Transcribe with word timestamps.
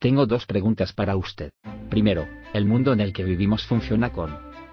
Tengo 0.00 0.26
dos 0.26 0.46
preguntas 0.46 0.92
para 0.92 1.16
usted. 1.16 1.50
Primero, 1.90 2.28
¿el 2.54 2.66
mundo 2.66 2.92
en 2.92 3.00
el 3.00 3.12
que 3.12 3.24
vivimos 3.24 3.66
funciona 3.66 4.10
con 4.12 4.30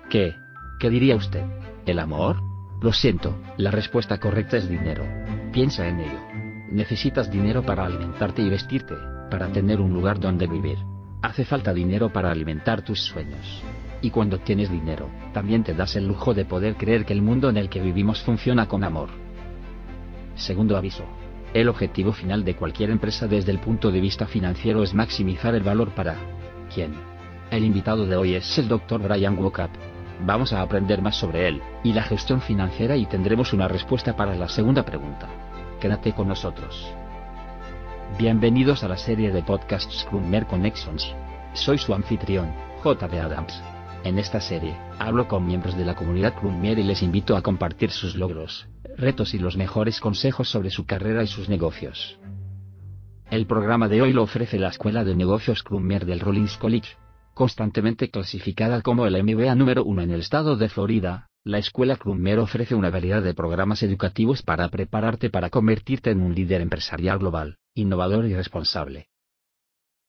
qué? 0.08 0.36
¿Qué 0.80 0.92
diría 0.92 1.16
usted? 1.16 1.44
¿El 1.88 1.98
amor? 1.98 2.44
Lo 2.80 2.94
siento, 2.94 3.36
la 3.58 3.72
respuesta 3.72 4.20
correcta 4.20 4.58
es 4.58 4.70
dinero. 4.70 5.04
Piensa 5.52 5.88
en 5.88 6.02
ello. 6.02 6.20
Necesitas 6.70 7.32
dinero 7.32 7.64
para 7.64 7.86
alimentarte 7.86 8.44
y 8.44 8.50
vestirte, 8.50 8.94
para 9.32 9.48
tener 9.48 9.82
un 9.82 9.94
lugar 9.94 10.20
donde 10.20 10.46
vivir. 10.46 10.78
Hace 11.24 11.44
falta 11.44 11.74
dinero 11.74 12.14
para 12.14 12.30
alimentar 12.30 12.84
tus 12.84 13.02
sueños. 13.02 13.64
Y 14.04 14.12
cuando 14.12 14.38
tienes 14.38 14.70
dinero, 14.70 15.10
también 15.34 15.64
te 15.64 15.74
das 15.74 15.96
el 15.96 16.06
lujo 16.06 16.36
de 16.36 16.46
poder 16.46 16.76
creer 16.76 17.04
que 17.04 17.14
el 17.14 17.24
mundo 17.24 17.50
en 17.50 17.58
el 17.58 17.68
que 17.68 17.82
vivimos 17.82 18.22
funciona 18.22 18.68
con 18.68 18.84
amor. 18.84 19.10
Segundo 20.36 20.78
aviso. 20.78 21.04
El 21.56 21.70
objetivo 21.70 22.12
final 22.12 22.44
de 22.44 22.58
cualquier 22.58 22.90
empresa 22.90 23.28
desde 23.28 23.50
el 23.50 23.60
punto 23.60 23.90
de 23.90 24.02
vista 24.02 24.28
financiero 24.28 24.84
es 24.84 24.94
maximizar 24.94 25.56
el 25.56 25.64
valor 25.64 25.92
para... 25.92 26.18
¿Quién? 26.74 26.94
El 27.50 27.64
invitado 27.64 28.06
de 28.06 28.18
hoy 28.18 28.36
es 28.36 28.58
el 28.58 28.68
Dr. 28.68 29.02
Brian 29.02 29.38
Wokap. 29.40 29.72
Vamos 30.26 30.52
a 30.52 30.62
aprender 30.62 31.02
más 31.02 31.16
sobre 31.16 31.48
él, 31.48 31.62
y 31.82 31.94
la 31.94 32.04
gestión 32.04 32.42
financiera 32.42 32.98
y 32.98 33.06
tendremos 33.06 33.54
una 33.54 33.70
respuesta 33.70 34.18
para 34.18 34.36
la 34.36 34.50
segunda 34.50 34.84
pregunta. 34.84 35.30
Quédate 35.80 36.12
con 36.12 36.28
nosotros. 36.28 36.92
Bienvenidos 38.18 38.84
a 38.84 38.90
la 38.90 38.98
serie 38.98 39.32
de 39.32 39.42
podcasts 39.42 40.06
Krummer 40.10 40.46
Connections. 40.48 41.16
Soy 41.54 41.78
su 41.78 41.94
anfitrión, 41.94 42.52
J.B. 42.84 43.18
Adams. 43.18 43.64
En 44.04 44.20
esta 44.20 44.42
serie, 44.42 44.76
hablo 45.00 45.30
con 45.30 45.48
miembros 45.48 45.78
de 45.78 45.86
la 45.86 45.96
comunidad 45.96 46.34
Krummer 46.34 46.78
y 46.80 46.84
les 46.84 47.02
invito 47.02 47.38
a 47.38 47.42
compartir 47.42 47.92
sus 47.92 48.18
logros, 48.18 48.68
retos 48.98 49.34
y 49.34 49.40
los 49.40 49.58
mejores 49.58 50.00
consejos 50.00 50.50
sobre 50.50 50.70
su 50.70 50.86
carrera 50.86 51.24
y 51.24 51.28
sus 51.28 51.50
negocios. 51.50 52.18
El 53.30 53.48
programa 53.48 53.88
de 53.90 54.02
hoy 54.02 54.14
lo 54.14 54.24
ofrece 54.24 54.60
la 54.60 54.70
Escuela 54.70 55.04
de 55.04 55.16
Negocios 55.16 55.64
Krummer 55.64 56.06
del 56.06 56.20
Rollins 56.20 56.58
College. 56.58 56.96
Constantemente 57.34 58.10
clasificada 58.10 58.82
como 58.82 59.08
el 59.08 59.22
MBA 59.22 59.56
número 59.56 59.84
uno 59.84 60.02
en 60.02 60.12
el 60.12 60.22
estado 60.22 60.56
de 60.56 60.70
Florida, 60.70 61.28
la 61.44 61.58
Escuela 61.58 61.96
Krummer 61.98 62.40
ofrece 62.40 62.76
una 62.76 62.90
variedad 62.90 63.22
de 63.22 63.34
programas 63.34 63.84
educativos 63.84 64.42
para 64.42 64.70
prepararte 64.70 65.30
para 65.30 65.50
convertirte 65.50 66.12
en 66.12 66.22
un 66.22 66.34
líder 66.34 66.62
empresarial 66.62 67.20
global, 67.20 67.58
innovador 67.74 68.26
y 68.26 68.36
responsable. 68.36 69.10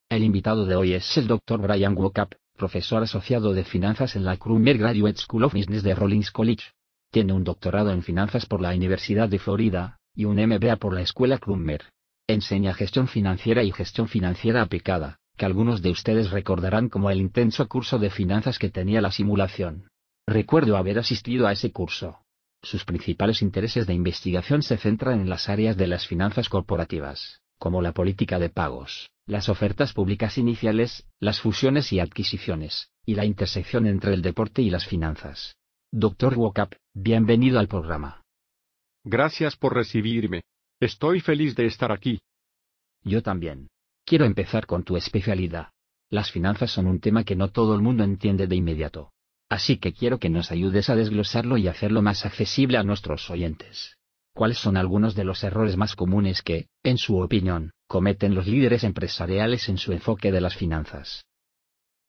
El 0.09 0.23
invitado 0.23 0.67
de 0.67 0.77
hoy 0.77 0.93
es 0.93 1.17
el 1.17 1.27
Dr. 1.27 1.61
Brian 1.61 1.97
Wokap, 1.97 2.33
profesor 2.57 3.03
asociado 3.03 3.55
de 3.55 3.65
finanzas 3.65 4.15
en 4.15 4.25
la 4.25 4.37
Krummer 4.37 4.79
Graduate 4.79 5.19
School 5.19 5.45
of 5.45 5.55
Business 5.55 5.83
de 5.83 5.95
Rollins 5.95 6.31
College. 6.31 6.76
Tiene 7.11 7.33
un 7.33 7.45
doctorado 7.45 7.91
en 7.93 8.03
finanzas 8.03 8.47
por 8.47 8.61
la 8.61 8.75
Universidad 8.75 9.29
de 9.29 9.39
Florida, 9.39 9.99
y 10.15 10.25
un 10.25 10.37
MBA 10.37 10.77
por 10.77 10.95
la 10.95 11.03
Escuela 11.03 11.39
Krummer. 11.39 11.85
Enseña 12.27 12.75
gestión 12.75 13.07
financiera 13.07 13.63
y 13.63 13.73
gestión 13.73 14.09
financiera 14.09 14.63
aplicada, 14.63 15.19
que 15.37 15.45
algunos 15.45 15.83
de 15.83 15.91
ustedes 15.91 16.31
recordarán 16.31 16.89
como 16.89 17.11
el 17.11 17.21
intenso 17.21 17.69
curso 17.69 17.99
de 17.99 18.11
finanzas 18.11 18.59
que 18.59 18.71
tenía 18.71 19.01
la 19.01 19.13
simulación. 19.13 19.89
Recuerdo 20.27 20.77
haber 20.77 20.99
asistido 20.99 21.47
a 21.47 21.53
ese 21.53 21.71
curso. 21.71 22.19
Sus 22.63 22.85
principales 22.85 23.43
intereses 23.43 23.87
de 23.87 23.95
investigación 23.95 24.63
se 24.63 24.77
centran 24.77 25.21
en 25.21 25.29
las 25.29 25.49
áreas 25.49 25.77
de 25.77 25.87
las 25.87 26.07
finanzas 26.07 26.49
corporativas, 26.49 27.43
como 27.59 27.81
la 27.81 27.93
política 27.93 28.39
de 28.39 28.49
pagos, 28.49 29.11
las 29.27 29.49
ofertas 29.49 29.93
públicas 29.93 30.39
iniciales, 30.39 31.07
las 31.21 31.41
fusiones 31.41 31.93
y 31.93 32.01
adquisiciones, 32.01 32.91
y 33.05 33.15
la 33.15 33.25
intersección 33.25 33.87
entre 33.87 34.15
el 34.15 34.23
deporte 34.23 34.63
y 34.63 34.71
las 34.71 34.87
finanzas. 34.87 35.55
Dr. 35.93 36.37
Wokap, 36.37 36.73
bienvenido 36.95 37.61
al 37.61 37.69
programa. 37.69 38.23
Gracias 39.05 39.57
por 39.57 39.75
recibirme. 39.75 40.43
Estoy 40.81 41.21
feliz 41.21 41.55
de 41.55 41.67
estar 41.67 41.93
aquí. 41.93 42.19
Yo 43.05 43.23
también. 43.23 43.69
Quiero 44.05 44.25
empezar 44.25 44.67
con 44.67 44.83
tu 44.83 44.97
especialidad. 44.97 45.71
Las 46.11 46.33
finanzas 46.33 46.73
son 46.73 46.89
un 46.89 47.01
tema 47.01 47.23
que 47.23 47.37
no 47.37 47.53
todo 47.53 47.75
el 47.75 47.83
mundo 47.83 48.03
entiende 48.03 48.49
de 48.49 48.57
inmediato. 48.57 49.13
Así 49.49 49.79
que 49.79 49.93
quiero 49.93 50.19
que 50.19 50.29
nos 50.29 50.51
ayudes 50.51 50.91
a 50.91 50.97
desglosarlo 50.97 51.57
y 51.57 51.69
hacerlo 51.69 52.03
más 52.03 52.27
accesible 52.27 52.79
a 52.79 52.83
nuestros 52.83 53.31
oyentes. 53.31 53.97
¿Cuáles 54.35 54.59
son 54.59 54.77
algunos 54.77 55.15
de 55.15 55.25
los 55.25 55.45
errores 55.45 55.77
más 55.77 55.95
comunes 55.95 56.43
que, 56.43 56.67
en 56.83 56.99
su 56.99 57.19
opinión, 57.19 57.71
cometen 57.87 58.35
los 58.35 58.49
líderes 58.49 58.83
empresariales 58.83 59.69
en 59.69 59.79
su 59.79 59.93
enfoque 59.93 60.33
de 60.33 60.41
las 60.41 60.57
finanzas? 60.57 61.25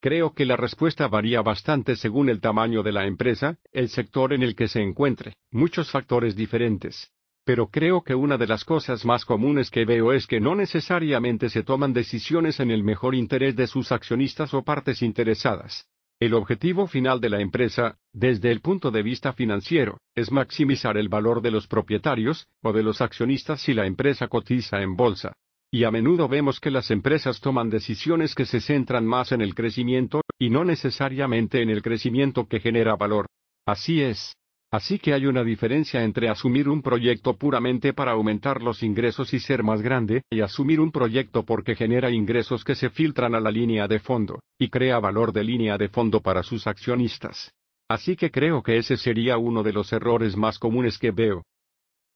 Creo 0.08 0.32
que 0.34 0.46
la 0.46 0.56
respuesta 0.56 1.10
varía 1.10 1.42
bastante 1.42 1.98
según 1.98 2.30
el 2.30 2.40
tamaño 2.40 2.82
de 2.82 2.94
la 2.94 3.06
empresa, 3.08 3.58
el 3.74 3.90
sector 3.90 4.32
en 4.32 4.42
el 4.42 4.56
que 4.56 4.70
se 4.70 4.82
encuentre, 4.82 5.34
muchos 5.52 5.92
factores 5.92 6.34
diferentes 6.34 7.12
pero 7.44 7.68
creo 7.68 8.04
que 8.04 8.14
una 8.14 8.38
de 8.38 8.46
las 8.46 8.66
cosas 8.66 9.06
más 9.06 9.24
comunes 9.24 9.70
que 9.70 9.86
veo 9.86 10.12
es 10.12 10.28
que 10.28 10.42
no 10.42 10.54
necesariamente 10.54 11.50
se 11.50 11.64
toman 11.64 11.94
decisiones 11.94 12.60
en 12.60 12.72
el 12.72 12.84
mejor 12.84 13.16
interés 13.16 13.56
de 13.56 13.68
sus 13.68 13.94
accionistas 13.94 14.54
o 14.54 14.64
partes 14.64 15.02
interesadas. 15.02 15.88
El 16.20 16.34
objetivo 16.34 16.88
final 16.88 17.22
de 17.22 17.30
la 17.30 17.40
empresa, 17.40 17.98
desde 18.12 18.52
el 18.52 18.60
punto 18.60 18.92
de 18.92 19.02
vista 19.02 19.32
financiero, 19.32 19.98
es 20.14 20.30
maximizar 20.30 20.98
el 20.98 21.08
valor 21.08 21.42
de 21.42 21.52
los 21.52 21.68
propietarios, 21.68 22.48
o 22.62 22.74
de 22.74 22.84
los 22.84 23.00
accionistas 23.00 23.62
si 23.62 23.74
la 23.74 23.86
empresa 23.86 24.28
cotiza 24.28 24.82
en 24.82 24.98
bolsa. 24.98 25.32
Y 25.72 25.84
a 25.84 25.92
menudo 25.92 26.28
vemos 26.28 26.60
que 26.60 26.72
las 26.72 26.92
empresas 26.92 27.42
toman 27.42 27.70
decisiones 27.70 28.36
que 28.36 28.46
se 28.46 28.62
centran 28.62 29.06
más 29.06 29.32
en 29.32 29.42
el 29.42 29.54
crecimiento, 29.54 30.22
y 30.40 30.50
no 30.50 30.64
necesariamente 30.64 31.62
en 31.62 31.70
el 31.70 31.82
crecimiento 31.82 32.48
que 32.48 32.60
genera 32.60 32.96
valor. 32.96 33.28
Así 33.66 34.02
es, 34.02 34.34
Así 34.70 35.00
que 35.00 35.14
hay 35.14 35.26
una 35.26 35.46
diferencia 35.46 36.04
entre 36.04 36.28
asumir 36.28 36.68
un 36.68 36.82
proyecto 36.82 37.38
puramente 37.38 37.94
para 37.94 38.12
aumentar 38.12 38.62
los 38.62 38.84
ingresos 38.84 39.34
y 39.34 39.40
ser 39.40 39.64
más 39.64 39.82
grande, 39.82 40.24
y 40.30 40.42
asumir 40.42 40.82
un 40.82 40.92
proyecto 40.92 41.44
porque 41.44 41.76
genera 41.76 42.12
ingresos 42.12 42.66
que 42.66 42.76
se 42.76 42.90
filtran 42.90 43.34
a 43.34 43.40
la 43.40 43.50
línea 43.50 43.88
de 43.88 44.00
fondo, 44.00 44.42
y 44.60 44.70
crea 44.70 45.00
valor 45.00 45.32
de 45.32 45.46
línea 45.46 45.78
de 45.78 45.88
fondo 45.88 46.20
para 46.20 46.44
sus 46.44 46.68
accionistas. 46.68 47.54
Así 47.88 48.18
que 48.18 48.30
creo 48.30 48.62
que 48.62 48.78
ese 48.78 48.98
sería 48.98 49.38
uno 49.38 49.64
de 49.64 49.72
los 49.72 49.94
errores 49.94 50.36
más 50.36 50.60
comunes 50.60 50.98
que 50.98 51.12
veo. 51.12 51.44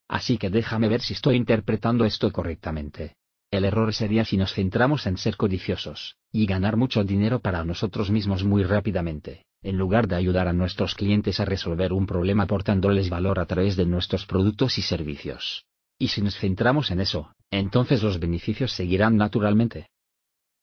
Así 0.10 0.38
que 0.38 0.50
déjame 0.50 0.90
ver 0.90 1.00
si 1.00 1.14
estoy 1.14 1.38
interpretando 1.38 2.04
esto 2.04 2.30
correctamente. 2.34 3.16
El 3.52 3.66
error 3.66 3.94
sería 3.94 4.26
si 4.26 4.38
nos 4.38 4.54
centramos 4.54 5.06
en 5.06 5.18
ser 5.18 5.38
codiciosos, 5.38 6.16
y 6.32 6.46
ganar 6.46 6.78
mucho 6.78 7.04
dinero 7.04 7.40
para 7.40 7.64
nosotros 7.64 8.10
mismos 8.10 8.44
muy 8.44 8.64
rápidamente 8.64 9.44
en 9.64 9.78
lugar 9.78 10.08
de 10.08 10.16
ayudar 10.16 10.48
a 10.48 10.54
nuestros 10.54 10.96
clientes 10.96 11.40
a 11.40 11.46
resolver 11.46 11.94
un 11.94 12.08
problema 12.08 12.44
aportándoles 12.44 13.10
valor 13.10 13.40
a 13.40 13.46
través 13.46 13.76
de 13.76 13.86
nuestros 13.86 14.26
productos 14.26 14.78
y 14.78 14.82
servicios. 14.82 15.66
Y 16.00 16.08
si 16.08 16.22
nos 16.22 16.36
centramos 16.36 16.90
en 16.90 17.00
eso, 17.00 17.32
entonces 17.52 18.02
los 18.02 18.20
beneficios 18.20 18.72
seguirán 18.72 19.18
naturalmente. 19.18 19.88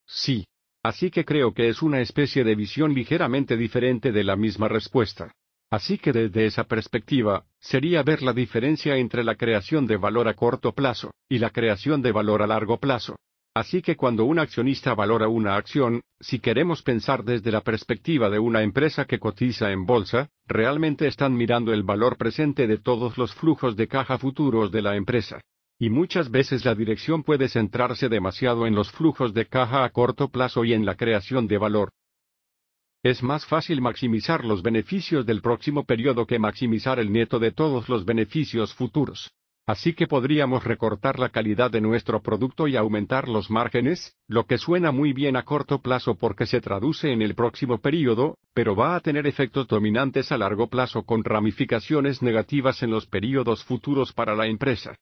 Sí. 0.04 0.46
Así 0.82 1.10
que 1.10 1.24
creo 1.24 1.54
que 1.54 1.68
es 1.68 1.82
una 1.82 2.00
especie 2.00 2.44
de 2.44 2.54
visión 2.54 2.94
ligeramente 2.94 3.56
diferente 3.56 4.10
de 4.10 4.24
la 4.24 4.36
misma 4.36 4.68
respuesta. 4.68 5.32
Así 5.70 5.98
que 5.98 6.12
desde 6.12 6.46
esa 6.46 6.64
perspectiva, 6.64 7.44
sería 7.60 8.02
ver 8.02 8.22
la 8.22 8.32
diferencia 8.32 8.96
entre 8.96 9.22
la 9.22 9.34
creación 9.34 9.86
de 9.86 9.98
valor 9.98 10.26
a 10.26 10.34
corto 10.34 10.72
plazo 10.72 11.10
y 11.28 11.38
la 11.38 11.50
creación 11.50 12.00
de 12.00 12.12
valor 12.12 12.42
a 12.42 12.46
largo 12.46 12.78
plazo. 12.78 13.16
Así 13.54 13.82
que 13.82 13.96
cuando 13.96 14.24
un 14.24 14.38
accionista 14.38 14.94
valora 14.94 15.28
una 15.28 15.56
acción, 15.56 16.00
si 16.20 16.38
queremos 16.38 16.82
pensar 16.82 17.24
desde 17.24 17.50
la 17.50 17.62
perspectiva 17.62 18.30
de 18.30 18.38
una 18.38 18.62
empresa 18.62 19.04
que 19.04 19.18
cotiza 19.18 19.72
en 19.72 19.84
bolsa, 19.84 20.30
realmente 20.46 21.06
están 21.06 21.34
mirando 21.34 21.72
el 21.72 21.82
valor 21.82 22.16
presente 22.16 22.66
de 22.66 22.78
todos 22.78 23.18
los 23.18 23.34
flujos 23.34 23.76
de 23.76 23.88
caja 23.88 24.16
futuros 24.16 24.70
de 24.70 24.82
la 24.82 24.96
empresa. 24.96 25.40
Y 25.78 25.90
muchas 25.90 26.30
veces 26.30 26.64
la 26.64 26.74
dirección 26.74 27.24
puede 27.24 27.48
centrarse 27.48 28.08
demasiado 28.08 28.66
en 28.66 28.74
los 28.74 28.90
flujos 28.90 29.34
de 29.34 29.46
caja 29.46 29.84
a 29.84 29.90
corto 29.90 30.28
plazo 30.28 30.64
y 30.64 30.72
en 30.72 30.86
la 30.86 30.94
creación 30.94 31.46
de 31.46 31.58
valor. 31.58 31.90
Es 33.02 33.22
más 33.22 33.46
fácil 33.46 33.80
maximizar 33.80 34.44
los 34.44 34.62
beneficios 34.62 35.24
del 35.24 35.40
próximo 35.40 35.84
periodo 35.84 36.26
que 36.26 36.40
maximizar 36.40 36.98
el 36.98 37.12
neto 37.12 37.38
de 37.38 37.52
todos 37.52 37.88
los 37.88 38.04
beneficios 38.04 38.74
futuros. 38.74 39.30
Así 39.68 39.92
que 39.92 40.08
podríamos 40.08 40.64
recortar 40.64 41.18
la 41.18 41.28
calidad 41.28 41.70
de 41.70 41.80
nuestro 41.80 42.22
producto 42.22 42.66
y 42.66 42.74
aumentar 42.74 43.28
los 43.28 43.50
márgenes, 43.50 44.16
lo 44.26 44.46
que 44.46 44.58
suena 44.58 44.90
muy 44.90 45.12
bien 45.12 45.36
a 45.36 45.44
corto 45.44 45.80
plazo 45.80 46.16
porque 46.16 46.46
se 46.46 46.60
traduce 46.60 47.12
en 47.12 47.22
el 47.22 47.34
próximo 47.34 47.78
período, 47.78 48.38
pero 48.52 48.74
va 48.74 48.96
a 48.96 49.00
tener 49.00 49.26
efectos 49.26 49.68
dominantes 49.68 50.32
a 50.32 50.38
largo 50.38 50.68
plazo 50.68 51.04
con 51.04 51.22
ramificaciones 51.22 52.22
negativas 52.22 52.82
en 52.82 52.90
los 52.90 53.06
períodos 53.06 53.62
futuros 53.62 54.12
para 54.12 54.34
la 54.34 54.46
empresa. 54.46 54.96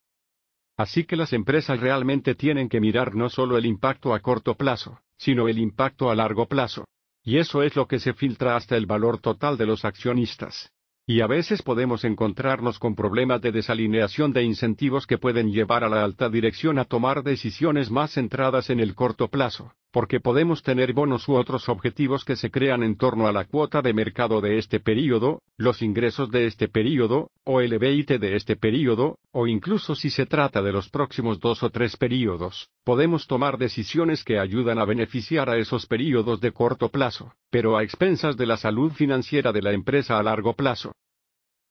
Así 0.76 1.04
que 1.04 1.16
las 1.16 1.32
empresas 1.32 1.80
realmente 1.80 2.34
tienen 2.34 2.68
que 2.68 2.80
mirar 2.80 3.14
no 3.14 3.30
solo 3.30 3.56
el 3.56 3.64
impacto 3.64 4.12
a 4.12 4.20
corto 4.20 4.54
plazo, 4.54 4.98
sino 5.16 5.48
el 5.48 5.58
impacto 5.58 6.10
a 6.10 6.14
largo 6.14 6.46
plazo. 6.46 6.84
Y 7.26 7.38
eso 7.38 7.64
es 7.64 7.74
lo 7.74 7.88
que 7.88 7.98
se 7.98 8.14
filtra 8.14 8.54
hasta 8.54 8.76
el 8.76 8.86
valor 8.86 9.18
total 9.18 9.56
de 9.56 9.66
los 9.66 9.84
accionistas. 9.84 10.70
Y 11.08 11.22
a 11.22 11.26
veces 11.26 11.60
podemos 11.60 12.04
encontrarnos 12.04 12.78
con 12.78 12.94
problemas 12.94 13.42
de 13.42 13.50
desalineación 13.50 14.32
de 14.32 14.44
incentivos 14.44 15.08
que 15.08 15.18
pueden 15.18 15.50
llevar 15.50 15.82
a 15.82 15.88
la 15.88 16.04
alta 16.04 16.28
dirección 16.28 16.78
a 16.78 16.84
tomar 16.84 17.24
decisiones 17.24 17.90
más 17.90 18.12
centradas 18.12 18.70
en 18.70 18.78
el 18.78 18.94
corto 18.94 19.26
plazo, 19.26 19.72
porque 19.96 20.20
podemos 20.20 20.62
tener 20.62 20.92
bonos 20.92 21.26
u 21.26 21.36
otros 21.36 21.70
objetivos 21.70 22.22
que 22.26 22.36
se 22.36 22.50
crean 22.50 22.82
en 22.82 22.98
torno 22.98 23.28
a 23.28 23.32
la 23.32 23.46
cuota 23.46 23.80
de 23.80 23.94
mercado 23.94 24.42
de 24.42 24.58
este 24.58 24.78
período, 24.78 25.40
los 25.56 25.80
ingresos 25.80 26.30
de 26.30 26.44
este 26.44 26.68
período, 26.68 27.30
o 27.44 27.62
el 27.62 27.72
EBIT 27.72 28.10
de 28.20 28.36
este 28.36 28.56
período, 28.56 29.16
o 29.32 29.46
incluso 29.46 29.94
si 29.94 30.10
se 30.10 30.26
trata 30.26 30.60
de 30.60 30.70
los 30.70 30.90
próximos 30.90 31.40
dos 31.40 31.62
o 31.62 31.70
tres 31.70 31.96
períodos, 31.96 32.68
podemos 32.84 33.26
tomar 33.26 33.56
decisiones 33.56 34.22
que 34.22 34.38
ayudan 34.38 34.78
a 34.78 34.84
beneficiar 34.84 35.48
a 35.48 35.56
esos 35.56 35.86
períodos 35.86 36.42
de 36.42 36.52
corto 36.52 36.90
plazo, 36.90 37.32
pero 37.48 37.78
a 37.78 37.82
expensas 37.82 38.36
de 38.36 38.44
la 38.44 38.58
salud 38.58 38.92
financiera 38.92 39.50
de 39.50 39.62
la 39.62 39.72
empresa 39.72 40.18
a 40.18 40.22
largo 40.22 40.52
plazo. 40.52 40.92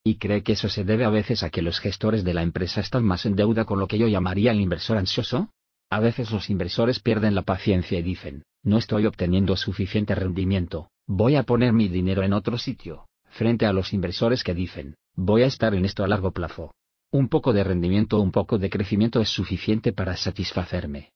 ¿Y 0.03 0.17
cree 0.17 0.41
que 0.41 0.53
eso 0.53 0.67
se 0.67 0.83
debe 0.83 1.05
a 1.05 1.11
veces 1.11 1.43
a 1.43 1.51
que 1.51 1.61
los 1.61 1.79
gestores 1.79 2.23
de 2.23 2.33
la 2.33 2.41
empresa 2.41 2.81
están 2.81 3.05
más 3.05 3.27
en 3.27 3.35
deuda 3.35 3.65
con 3.65 3.79
lo 3.79 3.87
que 3.87 3.99
yo 3.99 4.07
llamaría 4.07 4.49
el 4.49 4.61
inversor 4.61 4.97
ansioso? 4.97 5.51
A 5.89 5.99
veces 5.99 6.31
los 6.31 6.49
inversores 6.49 6.99
pierden 6.99 7.35
la 7.35 7.43
paciencia 7.43 7.99
y 7.99 8.01
dicen, 8.01 8.43
no 8.63 8.77
estoy 8.77 9.05
obteniendo 9.05 9.55
suficiente 9.55 10.15
rendimiento, 10.15 10.89
voy 11.07 11.35
a 11.35 11.43
poner 11.43 11.73
mi 11.73 11.87
dinero 11.87 12.23
en 12.23 12.33
otro 12.33 12.57
sitio, 12.57 13.07
frente 13.29 13.65
a 13.65 13.73
los 13.73 13.93
inversores 13.93 14.43
que 14.43 14.53
dicen, 14.53 14.95
voy 15.15 15.43
a 15.43 15.47
estar 15.47 15.75
en 15.75 15.85
esto 15.85 16.03
a 16.03 16.07
largo 16.07 16.31
plazo. 16.31 16.73
Un 17.11 17.29
poco 17.29 17.53
de 17.53 17.63
rendimiento 17.63 18.19
un 18.19 18.31
poco 18.31 18.57
de 18.57 18.69
crecimiento 18.69 19.21
es 19.21 19.29
suficiente 19.29 19.93
para 19.93 20.17
satisfacerme. 20.17 21.11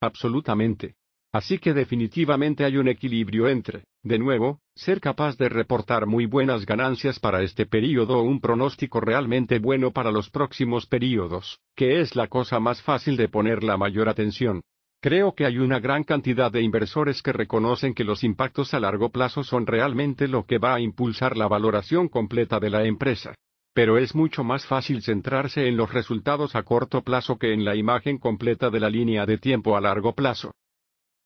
Absolutamente. 0.00 0.96
Así 1.30 1.58
que 1.58 1.72
definitivamente 1.72 2.64
hay 2.64 2.76
un 2.76 2.88
equilibrio 2.88 3.48
entre, 3.48 3.84
de 4.02 4.18
nuevo, 4.18 4.60
ser 4.74 5.00
capaz 5.00 5.36
de 5.36 5.48
reportar 5.48 6.06
muy 6.06 6.26
buenas 6.26 6.66
ganancias 6.66 7.20
para 7.20 7.42
este 7.42 7.66
período 7.66 8.18
o 8.18 8.22
un 8.22 8.40
pronóstico 8.40 9.00
realmente 9.00 9.60
bueno 9.60 9.92
para 9.92 10.10
los 10.10 10.28
próximos 10.28 10.86
períodos, 10.86 11.60
que 11.76 12.00
es 12.00 12.16
la 12.16 12.26
cosa 12.26 12.58
más 12.58 12.82
fácil 12.82 13.16
de 13.16 13.28
poner 13.28 13.62
la 13.62 13.76
mayor 13.76 14.08
atención. 14.08 14.62
Creo 15.00 15.34
que 15.34 15.46
hay 15.46 15.58
una 15.58 15.80
gran 15.80 16.04
cantidad 16.04 16.50
de 16.50 16.62
inversores 16.62 17.22
que 17.22 17.32
reconocen 17.32 17.94
que 17.94 18.04
los 18.04 18.24
impactos 18.24 18.74
a 18.74 18.80
largo 18.80 19.10
plazo 19.10 19.42
son 19.44 19.66
realmente 19.66 20.28
lo 20.28 20.46
que 20.46 20.58
va 20.58 20.74
a 20.74 20.80
impulsar 20.80 21.36
la 21.36 21.48
valoración 21.48 22.08
completa 22.08 22.60
de 22.60 22.70
la 22.70 22.84
empresa. 22.84 23.34
Pero 23.74 23.98
es 23.98 24.14
mucho 24.14 24.44
más 24.44 24.66
fácil 24.66 25.02
centrarse 25.02 25.66
en 25.66 25.76
los 25.76 25.92
resultados 25.92 26.54
a 26.54 26.62
corto 26.62 27.02
plazo 27.02 27.38
que 27.38 27.52
en 27.52 27.64
la 27.64 27.74
imagen 27.74 28.18
completa 28.18 28.68
de 28.68 28.80
la 28.80 28.90
línea 28.90 29.26
de 29.26 29.38
tiempo 29.38 29.76
a 29.76 29.80
largo 29.80 30.14
plazo. 30.14 30.52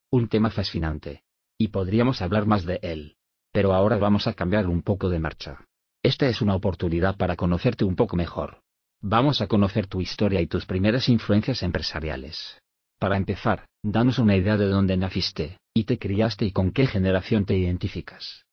Un 0.09 0.27
tema 0.27 0.49
fascinante. 0.49 1.23
Y 1.57 1.69
podríamos 1.69 2.21
hablar 2.21 2.45
más 2.45 2.65
de 2.65 2.79
él. 2.81 3.15
Pero 3.51 3.73
ahora 3.73 3.97
vamos 3.97 4.27
a 4.27 4.33
cambiar 4.33 4.67
un 4.67 4.81
poco 4.81 5.09
de 5.09 5.19
marcha. 5.19 5.65
Esta 6.03 6.27
es 6.27 6.41
una 6.41 6.55
oportunidad 6.55 7.17
para 7.17 7.35
conocerte 7.35 7.83
un 7.83 7.95
poco 7.95 8.15
mejor. 8.15 8.61
Vamos 9.01 9.41
a 9.41 9.47
conocer 9.47 9.87
tu 9.87 10.01
historia 10.01 10.41
y 10.41 10.47
tus 10.47 10.65
primeras 10.65 11.09
influencias 11.09 11.63
empresariales. 11.63 12.59
Para 12.99 13.17
empezar, 13.17 13.67
danos 13.83 14.19
una 14.19 14.35
idea 14.35 14.57
de 14.57 14.67
dónde 14.67 14.97
naciste, 14.97 15.59
y 15.73 15.83
te 15.83 15.99
criaste 15.99 16.45
y 16.45 16.51
con 16.51 16.71
qué 16.71 16.87
generación 16.87 17.45
te 17.45 17.57
identificas. 17.57 18.45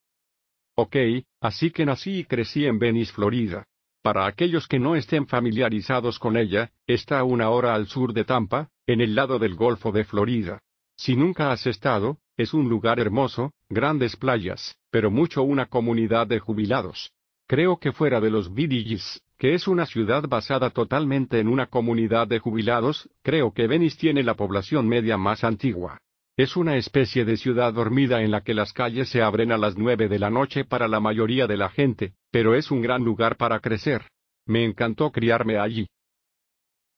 Ok, 0.77 0.97
así 1.41 1.71
que 1.71 1.87
nací 1.87 2.19
y 2.21 2.25
crecí 2.25 2.67
en 2.67 2.79
Venice, 2.79 3.13
Florida. 3.13 3.65
Para 4.03 4.27
aquellos 4.27 4.67
que 4.67 4.79
no 4.79 4.97
estén 4.97 5.27
familiarizados 5.27 6.19
con 6.19 6.37
ella, 6.37 6.73
está 6.87 7.21
a 7.21 7.25
una 7.25 7.49
hora 7.49 7.75
al 7.75 7.87
sur 7.87 8.13
de 8.13 8.25
Tampa, 8.25 8.69
en 8.87 9.01
el 9.01 9.15
lado 9.15 9.39
del 9.39 9.55
Golfo 9.55 9.93
de 9.93 10.05
Florida. 10.05 10.61
Si 10.97 11.17
nunca 11.17 11.53
has 11.53 11.67
estado, 11.67 12.19
es 12.37 12.53
un 12.53 12.69
lugar 12.69 12.99
hermoso, 12.99 13.53
grandes 13.69 14.17
playas, 14.17 14.77
pero 14.91 15.11
mucho 15.11 15.43
una 15.43 15.67
comunidad 15.67 16.27
de 16.27 16.41
jubilados. 16.41 17.13
Creo 17.47 17.79
que 17.79 17.93
fuera 17.93 18.21
de 18.21 18.31
los 18.31 18.53
Villages, 18.53 19.23
que 19.39 19.55
es 19.55 19.69
una 19.69 19.87
ciudad 19.87 20.25
basada 20.27 20.71
totalmente 20.71 21.39
en 21.39 21.49
una 21.49 21.67
comunidad 21.67 22.27
de 22.27 22.39
jubilados, 22.39 23.09
creo 23.23 23.53
que 23.53 23.67
Venice 23.67 23.99
tiene 23.99 24.23
la 24.23 24.35
población 24.35 24.89
media 24.89 25.17
más 25.17 25.45
antigua. 25.45 25.99
Es 26.37 26.57
una 26.57 26.77
especie 26.77 27.25
de 27.25 27.37
ciudad 27.37 27.73
dormida 27.73 28.23
en 28.23 28.33
la 28.33 28.41
que 28.41 28.55
las 28.55 28.73
calles 28.73 29.09
se 29.09 29.23
abren 29.23 29.53
a 29.53 29.59
las 29.59 29.77
nueve 29.77 30.09
de 30.09 30.19
la 30.19 30.31
noche 30.31 30.65
para 30.65 30.89
la 30.89 30.99
mayoría 30.99 31.47
de 31.47 31.57
la 31.57 31.69
gente, 31.69 32.15
pero 32.33 32.57
es 32.57 32.73
un 32.73 32.83
gran 32.83 33.05
lugar 33.05 33.37
para 33.37 33.61
crecer. 33.61 34.09
Me 34.47 34.65
encantó 34.65 35.13
criarme 35.13 35.59
allí. 35.59 35.87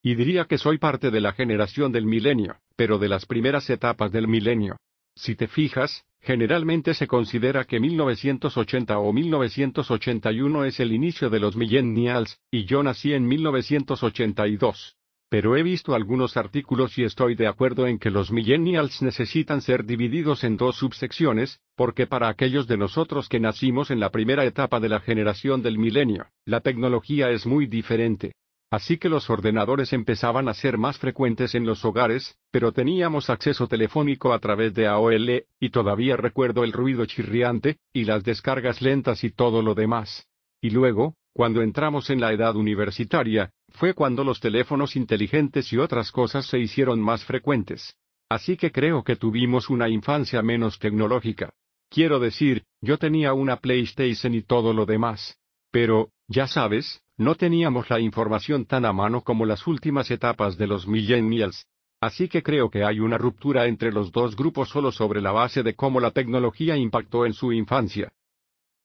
Y 0.03 0.15
diría 0.15 0.47
que 0.47 0.57
soy 0.57 0.79
parte 0.79 1.11
de 1.11 1.21
la 1.21 1.33
generación 1.33 1.93
del 1.93 2.07
milenio, 2.07 2.57
pero 2.77 2.99
de 2.99 3.09
las 3.09 3.27
primeras 3.27 3.69
etapas 3.69 4.11
del 4.11 4.29
milenio. 4.29 4.77
Si 5.17 5.35
te 5.35 5.49
fijas, 5.49 6.05
generalmente 6.21 6.93
se 6.93 7.07
considera 7.07 7.65
que 7.65 7.81
1980 7.81 8.99
o 8.99 9.13
1981 9.15 10.65
es 10.67 10.79
el 10.79 10.93
inicio 10.93 11.31
de 11.31 11.41
los 11.41 11.57
millennials, 11.57 12.39
y 12.51 12.67
yo 12.67 12.83
nací 12.83 13.15
en 13.15 13.27
1982. 13.27 14.97
Pero 15.31 15.57
he 15.57 15.63
visto 15.63 15.95
algunos 15.95 16.37
artículos 16.37 16.99
y 16.99 17.05
estoy 17.05 17.35
de 17.35 17.49
acuerdo 17.49 17.87
en 17.87 17.99
que 17.99 18.11
los 18.11 18.31
millennials 18.31 19.03
necesitan 19.03 19.63
ser 19.63 19.85
divididos 19.85 20.45
en 20.45 20.57
dos 20.59 20.77
subsecciones, 20.77 21.61
porque 21.75 22.07
para 22.07 22.29
aquellos 22.29 22.69
de 22.69 22.77
nosotros 22.77 23.29
que 23.29 23.41
nacimos 23.41 23.91
en 23.91 23.99
la 23.99 24.11
primera 24.11 24.45
etapa 24.45 24.81
de 24.81 24.91
la 24.91 25.01
generación 25.01 25.63
del 25.63 25.79
milenio, 25.79 26.27
la 26.45 26.61
tecnología 26.61 27.31
es 27.31 27.47
muy 27.47 27.67
diferente. 27.67 28.33
Así 28.71 28.99
que 28.99 29.09
los 29.09 29.31
ordenadores 29.31 29.93
empezaban 29.93 30.49
a 30.49 30.55
ser 30.55 30.77
más 30.77 30.99
frecuentes 30.99 31.55
en 31.55 31.65
los 31.67 31.85
hogares, 31.85 32.37
pero 32.51 32.73
teníamos 32.73 33.31
acceso 33.31 33.69
telefónico 33.69 34.33
a 34.33 34.41
través 34.41 34.75
de 34.75 34.89
AOL, 34.89 35.45
y 35.61 35.71
todavía 35.71 36.17
recuerdo 36.17 36.65
el 36.65 36.73
ruido 36.73 37.07
chirriante, 37.07 37.79
y 37.93 38.05
las 38.05 38.25
descargas 38.25 38.83
lentas 38.83 39.23
y 39.23 39.31
todo 39.31 39.63
lo 39.63 39.75
demás. 39.75 40.27
Y 40.61 40.71
luego, 40.71 41.15
cuando 41.33 41.63
entramos 41.63 42.11
en 42.11 42.21
la 42.21 42.33
edad 42.33 42.57
universitaria, 42.57 43.51
fue 43.69 43.95
cuando 43.95 44.25
los 44.25 44.41
teléfonos 44.41 44.97
inteligentes 44.97 45.73
y 45.73 45.77
otras 45.77 46.11
cosas 46.11 46.47
se 46.47 46.59
hicieron 46.59 47.01
más 47.01 47.25
frecuentes. 47.25 47.95
Así 48.29 48.57
que 48.57 48.73
creo 48.73 49.05
que 49.05 49.17
tuvimos 49.17 49.71
una 49.71 49.89
infancia 49.89 50.43
menos 50.43 50.79
tecnológica. 50.79 51.53
Quiero 51.89 52.19
decir, 52.19 52.65
yo 52.81 52.99
tenía 52.99 53.33
una 53.33 53.59
PlayStation 53.59 54.35
y 54.35 54.43
todo 54.43 54.73
lo 54.73 54.87
demás. 54.87 55.39
Pero, 55.71 56.11
ya 56.27 56.49
sabes, 56.49 57.03
no 57.19 57.35
teníamos 57.35 57.89
la 57.89 57.99
información 57.99 58.67
tan 58.67 58.85
a 58.85 58.93
mano 58.93 59.23
como 59.23 59.47
las 59.47 59.67
últimas 59.67 60.11
etapas 60.11 60.57
de 60.59 60.67
los 60.67 60.87
millennials. 60.87 61.67
Así 62.01 62.29
que 62.29 62.43
creo 62.43 62.71
que 62.71 62.85
hay 62.85 63.01
una 63.01 63.17
ruptura 63.17 63.67
entre 63.67 63.91
los 63.91 64.13
dos 64.13 64.37
grupos 64.37 64.69
solo 64.69 64.93
sobre 64.93 65.23
la 65.23 65.33
base 65.33 65.63
de 65.63 65.75
cómo 65.75 65.99
la 65.99 66.11
tecnología 66.11 66.77
impactó 66.77 67.25
en 67.25 67.33
su 67.33 67.53
infancia. 67.53 68.13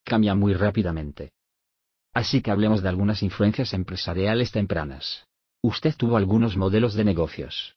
Cambia 0.06 0.34
muy 0.34 0.54
rápidamente. 0.54 1.34
Así 2.14 2.42
que 2.42 2.52
hablemos 2.52 2.82
de 2.82 2.90
algunas 2.90 3.22
influencias 3.22 3.74
empresariales 3.74 4.52
tempranas. 4.52 5.26
Usted 5.62 5.94
tuvo 5.96 6.18
algunos 6.18 6.56
modelos 6.56 6.94
de 6.94 7.04
negocios. 7.04 7.76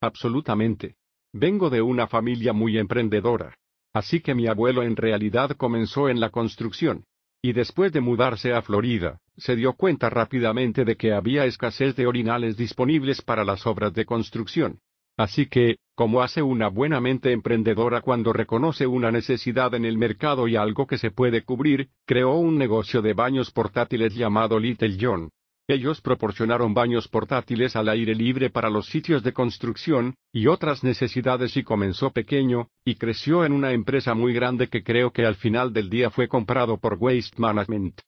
Absolutamente. 0.00 0.96
Vengo 1.32 1.70
de 1.70 1.82
una 1.82 2.06
familia 2.06 2.52
muy 2.52 2.78
emprendedora. 2.78 3.54
Así 3.92 4.20
que 4.20 4.34
mi 4.34 4.46
abuelo 4.46 4.82
en 4.82 4.96
realidad 4.96 5.50
comenzó 5.56 6.08
en 6.08 6.20
la 6.20 6.30
construcción. 6.30 7.04
Y 7.42 7.52
después 7.52 7.92
de 7.92 8.00
mudarse 8.00 8.52
a 8.52 8.62
Florida, 8.62 9.20
se 9.40 9.56
dio 9.56 9.72
cuenta 9.72 10.08
rápidamente 10.08 10.84
de 10.84 10.96
que 10.96 11.12
había 11.12 11.44
escasez 11.46 11.96
de 11.96 12.06
orinales 12.06 12.56
disponibles 12.56 13.22
para 13.22 13.44
las 13.44 13.66
obras 13.66 13.92
de 13.92 14.04
construcción. 14.04 14.78
Así 15.16 15.46
que, 15.46 15.76
como 15.94 16.22
hace 16.22 16.40
una 16.40 16.68
buena 16.68 17.00
mente 17.00 17.32
emprendedora 17.32 18.00
cuando 18.00 18.32
reconoce 18.32 18.86
una 18.86 19.10
necesidad 19.10 19.74
en 19.74 19.84
el 19.84 19.98
mercado 19.98 20.48
y 20.48 20.56
algo 20.56 20.86
que 20.86 20.96
se 20.96 21.10
puede 21.10 21.42
cubrir, 21.42 21.88
creó 22.06 22.36
un 22.36 22.56
negocio 22.56 23.02
de 23.02 23.12
baños 23.12 23.50
portátiles 23.50 24.14
llamado 24.14 24.58
Little 24.58 24.96
John. 24.98 25.30
Ellos 25.68 26.00
proporcionaron 26.00 26.74
baños 26.74 27.06
portátiles 27.06 27.76
al 27.76 27.88
aire 27.90 28.14
libre 28.14 28.50
para 28.50 28.70
los 28.70 28.86
sitios 28.86 29.22
de 29.22 29.32
construcción, 29.32 30.14
y 30.32 30.46
otras 30.48 30.82
necesidades 30.82 31.56
y 31.56 31.62
comenzó 31.62 32.10
pequeño, 32.10 32.68
y 32.84 32.96
creció 32.96 33.44
en 33.44 33.52
una 33.52 33.72
empresa 33.72 34.14
muy 34.14 34.32
grande 34.32 34.68
que 34.68 34.82
creo 34.82 35.12
que 35.12 35.26
al 35.26 35.36
final 35.36 35.72
del 35.72 35.88
día 35.88 36.10
fue 36.10 36.28
comprado 36.28 36.78
por 36.78 36.94
Waste 36.98 37.36
Management. 37.36 38.00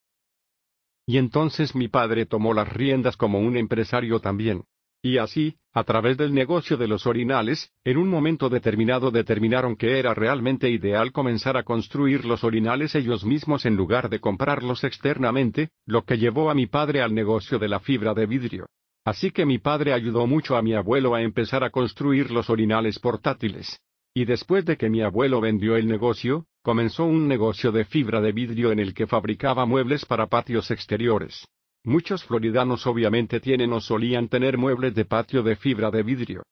Y 1.06 1.18
entonces 1.18 1.74
mi 1.74 1.88
padre 1.88 2.26
tomó 2.26 2.54
las 2.54 2.72
riendas 2.72 3.16
como 3.16 3.40
un 3.40 3.56
empresario 3.56 4.20
también. 4.20 4.64
Y 5.04 5.18
así, 5.18 5.56
a 5.72 5.82
través 5.82 6.16
del 6.16 6.32
negocio 6.32 6.76
de 6.76 6.86
los 6.86 7.06
orinales, 7.06 7.72
en 7.82 7.96
un 7.96 8.08
momento 8.08 8.48
determinado 8.48 9.10
determinaron 9.10 9.74
que 9.74 9.98
era 9.98 10.14
realmente 10.14 10.70
ideal 10.70 11.10
comenzar 11.10 11.56
a 11.56 11.64
construir 11.64 12.24
los 12.24 12.44
orinales 12.44 12.94
ellos 12.94 13.24
mismos 13.24 13.66
en 13.66 13.74
lugar 13.74 14.08
de 14.08 14.20
comprarlos 14.20 14.84
externamente, 14.84 15.70
lo 15.86 16.04
que 16.04 16.18
llevó 16.18 16.50
a 16.50 16.54
mi 16.54 16.66
padre 16.66 17.02
al 17.02 17.14
negocio 17.14 17.58
de 17.58 17.68
la 17.68 17.80
fibra 17.80 18.14
de 18.14 18.26
vidrio. 18.26 18.66
Así 19.04 19.32
que 19.32 19.44
mi 19.44 19.58
padre 19.58 19.92
ayudó 19.92 20.28
mucho 20.28 20.56
a 20.56 20.62
mi 20.62 20.74
abuelo 20.74 21.16
a 21.16 21.22
empezar 21.22 21.64
a 21.64 21.70
construir 21.70 22.30
los 22.30 22.48
orinales 22.48 23.00
portátiles. 23.00 23.80
Y 24.14 24.26
después 24.26 24.64
de 24.66 24.76
que 24.76 24.90
mi 24.90 25.00
abuelo 25.00 25.40
vendió 25.40 25.76
el 25.76 25.86
negocio, 25.86 26.46
comenzó 26.62 27.04
un 27.04 27.28
negocio 27.28 27.72
de 27.72 27.84
fibra 27.84 28.20
de 28.20 28.32
vidrio 28.32 28.70
en 28.70 28.78
el 28.78 28.92
que 28.92 29.06
fabricaba 29.06 29.64
muebles 29.64 30.04
para 30.04 30.26
patios 30.26 30.70
exteriores. 30.70 31.48
Muchos 31.84 32.22
floridanos 32.24 32.86
obviamente 32.86 33.40
tienen 33.40 33.72
o 33.72 33.80
solían 33.80 34.28
tener 34.28 34.58
muebles 34.58 34.94
de 34.94 35.04
patio 35.04 35.42
de 35.42 35.56
fibra 35.56 35.90
de 35.90 36.02
vidrio. 36.02 36.42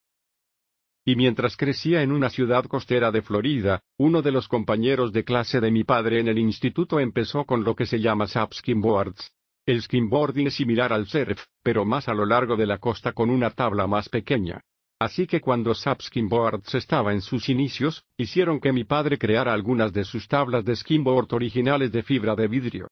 Y 1.05 1.17
mientras 1.17 1.57
crecía 1.57 2.03
en 2.03 2.13
una 2.13 2.31
ciudad 2.31 2.65
costera 2.65 3.11
de 3.11 3.23
Florida, 3.23 3.81
uno 3.99 4.23
de 4.23 4.33
los 4.33 4.49
compañeros 4.49 5.13
de 5.13 5.25
clase 5.25 5.61
de 5.61 5.71
mi 5.71 5.85
padre 5.85 6.21
en 6.21 6.29
el 6.29 6.39
instituto 6.39 6.99
empezó 6.99 7.45
con 7.45 7.63
lo 7.63 7.77
que 7.77 7.87
se 7.87 8.01
llama 8.01 8.27
SAP 8.27 8.55
skimboards. 8.55 9.33
El 9.67 9.83
skimboarding 9.83 10.49
es 10.49 10.55
similar 10.55 10.93
al 10.93 11.07
surf, 11.07 11.45
pero 11.63 11.85
más 11.85 12.09
a 12.09 12.15
lo 12.15 12.27
largo 12.27 12.57
de 12.57 12.67
la 12.67 12.79
costa 12.79 13.13
con 13.13 13.31
una 13.31 13.51
tabla 13.51 13.87
más 13.87 14.09
pequeña. 14.09 14.63
Así 15.01 15.27
que 15.27 15.41
cuando 15.41 15.75
SAP 15.75 16.03
Skimboards 16.03 16.75
estaba 16.75 17.15
en 17.15 17.23
sus 17.23 17.49
inicios, 17.49 18.05
hicieron 18.19 18.61
que 18.61 18.71
mi 18.71 18.85
padre 18.85 19.17
creara 19.17 19.55
algunas 19.55 19.95
de 19.95 20.05
sus 20.05 20.29
tablas 20.29 20.63
de 20.67 20.77
skimboard 20.77 21.33
originales 21.33 21.91
de 21.91 22.03
fibra 22.03 22.37
de 22.37 22.47
vidrio. 22.47 22.89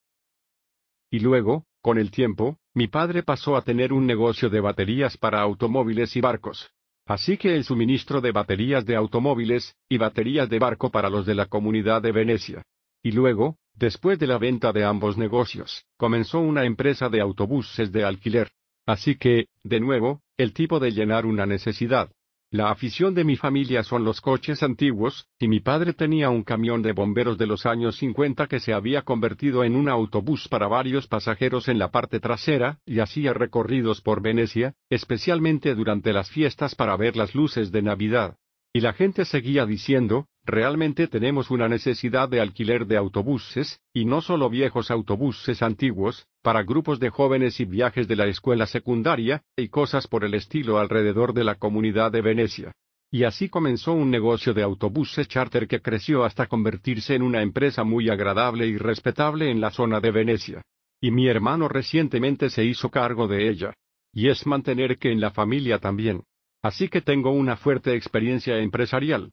Y 1.11 1.19
luego, 1.21 1.67
con 1.83 1.99
el 1.99 2.11
tiempo, 2.11 2.57
mi 2.73 2.88
padre 2.88 3.23
pasó 3.23 3.57
a 3.57 3.62
tener 3.62 3.93
un 3.93 4.07
negocio 4.07 4.49
de 4.49 4.61
baterías 4.61 5.19
para 5.19 5.43
automóviles 5.43 6.17
y 6.17 6.23
barcos. 6.23 6.71
Así 7.05 7.37
que 7.37 7.55
el 7.55 7.65
suministro 7.65 8.23
de 8.23 8.33
baterías 8.33 8.87
de 8.87 8.97
automóviles 8.97 9.77
y 9.87 9.99
baterías 9.99 10.49
de 10.49 10.59
barco 10.59 10.91
para 10.91 11.11
los 11.11 11.27
de 11.27 11.35
la 11.35 11.45
comunidad 11.45 12.00
de 12.00 12.12
Venecia. 12.12 12.62
Y 13.03 13.12
luego, 13.12 13.59
después 13.75 14.19
de 14.19 14.27
la 14.27 14.38
venta 14.38 14.73
de 14.73 14.83
ambos 14.83 15.19
negocios, 15.19 15.85
comenzó 15.99 16.41
una 16.41 16.65
empresa 16.65 17.11
de 17.11 17.21
autobuses 17.21 17.93
de 17.93 18.05
alquiler. 18.05 18.50
Así 18.88 19.16
que, 19.16 19.49
de 19.64 19.80
nuevo, 19.80 20.23
el 20.38 20.54
tipo 20.54 20.80
de 20.80 20.92
llenar 20.92 21.26
una 21.26 21.45
necesidad. 21.45 22.11
La 22.50 22.71
afición 22.71 23.14
de 23.14 23.23
mi 23.23 23.37
familia 23.37 23.83
son 23.83 24.02
los 24.02 24.23
coches 24.23 24.62
antiguos, 24.62 25.28
y 25.38 25.47
mi 25.47 25.61
padre 25.61 25.92
tenía 25.92 26.30
un 26.30 26.42
camión 26.42 26.80
de 26.80 26.92
bomberos 26.92 27.37
de 27.37 27.47
los 27.47 27.66
años 27.66 27.99
50 27.99 28.47
que 28.47 28.61
se 28.61 28.73
había 28.73 29.02
convertido 29.02 29.62
en 29.62 29.76
un 29.76 29.90
autobús 29.90 30.49
para 30.49 30.68
varios 30.68 31.07
pasajeros 31.07 31.68
en 31.68 31.78
la 31.78 31.90
parte 31.90 32.18
trasera, 32.18 32.78
y 32.87 33.00
hacía 33.00 33.35
recorridos 33.35 34.00
por 34.00 34.23
Venecia, 34.23 34.73
especialmente 34.88 35.75
durante 35.75 36.14
las 36.14 36.30
fiestas 36.30 36.75
para 36.75 36.97
ver 36.97 37.14
las 37.14 37.35
luces 37.35 37.71
de 37.71 37.83
Navidad. 37.83 38.38
Y 38.73 38.80
la 38.80 38.95
gente 38.95 39.26
seguía 39.26 39.66
diciendo, 39.66 40.28
realmente 40.45 41.09
tenemos 41.09 41.50
una 41.50 41.68
necesidad 41.68 42.28
de 42.30 42.40
alquiler 42.40 42.87
de 42.87 42.97
autobuses, 42.97 43.80
y 43.92 44.07
no 44.07 44.23
solo 44.23 44.49
viejos 44.49 44.90
autobuses 44.90 45.62
antiguos, 45.62 46.26
para 46.49 46.62
grupos 46.62 46.99
de 46.99 47.11
jóvenes 47.11 47.61
y 47.61 47.67
viajes 47.67 48.09
de 48.09 48.17
la 48.17 48.25
escuela 48.25 48.67
secundaria, 48.67 49.43
y 49.55 49.69
cosas 49.69 50.07
por 50.07 50.25
el 50.25 50.33
estilo 50.33 50.78
alrededor 50.78 51.35
de 51.35 51.45
la 51.45 51.57
comunidad 51.57 52.11
de 52.11 52.23
Venecia. 52.23 52.73
Y 53.11 53.25
así 53.25 53.50
comenzó 53.50 53.93
un 53.93 54.11
negocio 54.11 54.55
de 54.55 54.62
autobuses 54.62 55.28
charter 55.28 55.69
que 55.69 55.83
creció 55.83 56.25
hasta 56.25 56.47
convertirse 56.47 57.14
en 57.14 57.21
una 57.21 57.43
empresa 57.43 57.85
muy 57.85 58.09
agradable 58.09 58.67
y 58.67 58.78
respetable 58.78 59.50
en 59.50 59.61
la 59.61 59.71
zona 59.71 60.00
de 60.00 60.11
Venecia. 60.11 60.62
Y 61.02 61.11
mi 61.11 61.28
hermano 61.28 61.69
recientemente 61.69 62.49
se 62.49 62.64
hizo 62.64 62.88
cargo 62.88 63.28
de 63.28 63.50
ella. 63.50 63.75
Y 64.14 64.31
es 64.31 64.47
mantener 64.47 64.97
que 64.97 65.12
en 65.12 65.21
la 65.21 65.33
familia 65.33 65.78
también. 65.81 66.23
Así 66.62 66.88
que 66.88 67.02
tengo 67.02 67.31
una 67.31 67.59
fuerte 67.59 67.95
experiencia 67.95 68.57
empresarial. 68.57 69.33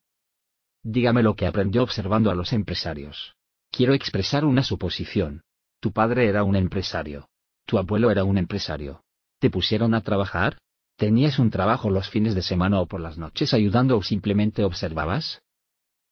Dígame 0.83 1.23
lo 1.23 1.37
que 1.37 1.47
aprendió 1.47 1.81
observando 1.81 2.29
a 2.29 2.35
los 2.35 2.51
empresarios. 2.51 3.35
Quiero 3.71 3.93
expresar 3.93 4.43
una 4.43 4.63
suposición. 4.63 5.44
Tu 5.85 5.91
padre 5.91 6.27
era 6.27 6.43
un 6.43 6.55
empresario. 6.55 7.29
Tu 7.67 7.77
abuelo 7.77 8.09
era 8.09 8.23
un 8.23 8.39
empresario. 8.39 9.03
¿Te 9.39 9.51
pusieron 9.51 9.93
a 9.93 10.01
trabajar? 10.01 10.57
¿Tenías 10.97 11.37
un 11.37 11.51
trabajo 11.51 11.91
los 11.91 12.09
fines 12.09 12.33
de 12.33 12.41
semana 12.41 12.81
o 12.81 12.87
por 12.87 12.99
las 12.99 13.19
noches 13.19 13.53
ayudando 13.53 13.95
o 13.95 14.01
simplemente 14.01 14.63
observabas? 14.63 15.43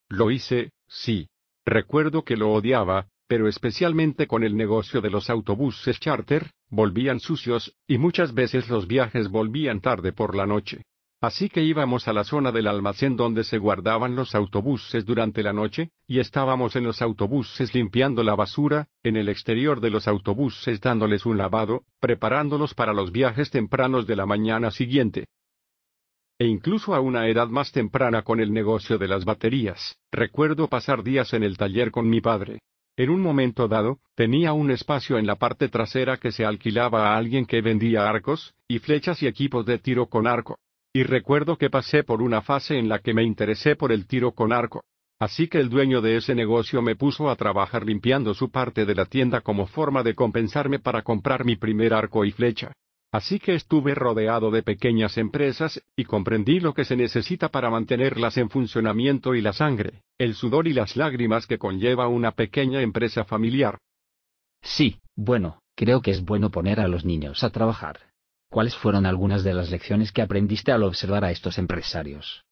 Lo 0.09 0.29
hice, 0.29 0.73
sí. 0.87 1.27
Recuerdo 1.65 2.23
que 2.23 2.37
lo 2.37 2.51
odiaba, 2.53 3.07
pero 3.25 3.47
especialmente 3.47 4.27
con 4.27 4.43
el 4.43 4.55
negocio 4.55 5.01
de 5.01 5.09
los 5.09 5.31
autobuses 5.31 5.99
charter, 5.99 6.51
volvían 6.69 7.19
sucios, 7.19 7.75
y 7.87 7.97
muchas 7.97 8.35
veces 8.35 8.69
los 8.69 8.85
viajes 8.85 9.27
volvían 9.27 9.81
tarde 9.81 10.13
por 10.13 10.35
la 10.35 10.45
noche. 10.45 10.83
Así 11.23 11.47
que 11.47 11.63
íbamos 11.63 12.09
a 12.09 12.11
la 12.11 12.25
zona 12.25 12.51
del 12.51 12.67
almacén 12.67 13.15
donde 13.15 13.45
se 13.45 13.57
guardaban 13.57 14.13
los 14.13 14.35
autobuses 14.35 15.05
durante 15.05 15.41
la 15.41 15.53
noche, 15.53 15.91
y 16.05 16.19
estábamos 16.19 16.75
en 16.75 16.83
los 16.83 17.01
autobuses 17.01 17.73
limpiando 17.73 18.23
la 18.23 18.35
basura, 18.35 18.89
en 19.03 19.15
el 19.15 19.29
exterior 19.29 19.79
de 19.79 19.89
los 19.89 20.09
autobuses 20.09 20.81
dándoles 20.81 21.25
un 21.25 21.37
lavado, 21.37 21.85
preparándolos 22.01 22.73
para 22.73 22.91
los 22.91 23.13
viajes 23.13 23.51
tempranos 23.51 24.05
de 24.05 24.17
la 24.17 24.25
mañana 24.25 24.69
siguiente. 24.69 25.27
E 26.37 26.45
incluso 26.45 26.93
a 26.93 26.99
una 26.99 27.29
edad 27.29 27.47
más 27.47 27.71
temprana 27.71 28.23
con 28.23 28.41
el 28.41 28.51
negocio 28.51 28.97
de 28.97 29.07
las 29.07 29.23
baterías, 29.23 29.95
recuerdo 30.11 30.67
pasar 30.67 31.03
días 31.03 31.33
en 31.33 31.43
el 31.43 31.55
taller 31.55 31.91
con 31.91 32.09
mi 32.09 32.19
padre. 32.19 32.59
En 32.97 33.09
un 33.09 33.21
momento 33.21 33.69
dado, 33.69 33.99
tenía 34.15 34.51
un 34.51 34.71
espacio 34.71 35.17
en 35.17 35.25
la 35.25 35.37
parte 35.37 35.69
trasera 35.69 36.17
que 36.17 36.33
se 36.33 36.43
alquilaba 36.43 37.13
a 37.13 37.17
alguien 37.17 37.45
que 37.45 37.61
vendía 37.61 38.09
arcos, 38.09 38.53
y 38.67 38.79
flechas 38.79 39.23
y 39.23 39.27
equipos 39.27 39.65
de 39.65 39.79
tiro 39.79 40.07
con 40.07 40.27
arco. 40.27 40.59
Y 40.95 41.03
recuerdo 41.03 41.57
que 41.57 41.71
pasé 41.71 42.03
por 42.03 42.21
una 42.21 42.43
fase 42.43 42.77
en 42.77 42.87
la 42.87 42.99
que 42.99 43.15
me 43.15 43.23
interesé 43.23 43.75
por 43.75 43.91
el 43.91 44.05
tiro 44.05 44.33
con 44.33 44.53
arco. 44.53 44.83
Así 45.19 45.47
que 45.47 45.59
el 45.59 45.69
dueño 45.69 46.01
de 46.01 46.17
ese 46.17 46.35
negocio 46.35 46.83
me 46.83 46.95
puso 46.95 47.29
a 47.29 47.35
trabajar 47.35 47.83
limpiando 47.85 48.35
su 48.35 48.51
parte 48.51 48.85
de 48.85 48.93
la 48.93 49.05
tienda 49.05 49.41
como 49.41 49.65
forma 49.65 50.03
de 50.03 50.13
compensarme 50.13 50.77
para 50.77 51.01
comprar 51.01 51.45
mi 51.45 51.55
primer 51.55 51.95
arco 51.95 52.25
y 52.25 52.31
flecha. 52.31 52.73
Así 53.11 53.39
que 53.39 53.55
estuve 53.55 53.95
rodeado 53.95 54.51
de 54.51 54.63
pequeñas 54.63 55.17
empresas, 55.17 55.81
y 55.95 56.03
comprendí 56.03 56.59
lo 56.59 56.73
que 56.73 56.83
se 56.83 56.95
necesita 56.95 57.49
para 57.49 57.69
mantenerlas 57.69 58.37
en 58.37 58.49
funcionamiento 58.49 59.33
y 59.33 59.41
la 59.41 59.53
sangre, 59.53 60.01
el 60.17 60.35
sudor 60.35 60.67
y 60.67 60.73
las 60.73 60.95
lágrimas 60.95 61.47
que 61.47 61.59
conlleva 61.59 62.07
una 62.07 62.31
pequeña 62.31 62.81
empresa 62.81 63.23
familiar. 63.23 63.77
Sí, 64.61 64.99
bueno, 65.15 65.59
creo 65.75 66.01
que 66.01 66.11
es 66.11 66.23
bueno 66.23 66.49
poner 66.49 66.79
a 66.79 66.87
los 66.87 67.05
niños 67.05 67.43
a 67.43 67.51
trabajar. 67.51 68.12
¿Cuáles 68.53 68.75
fueron 68.75 69.07
algunas 69.07 69.43
de 69.43 69.51
las 69.51 69.71
lecciones 69.71 70.11
que 70.11 70.21
aprendiste 70.21 70.71
al 70.71 70.83
observar 70.83 71.25
a 71.25 71.31
estos 71.31 71.57
empresarios? 71.57 72.43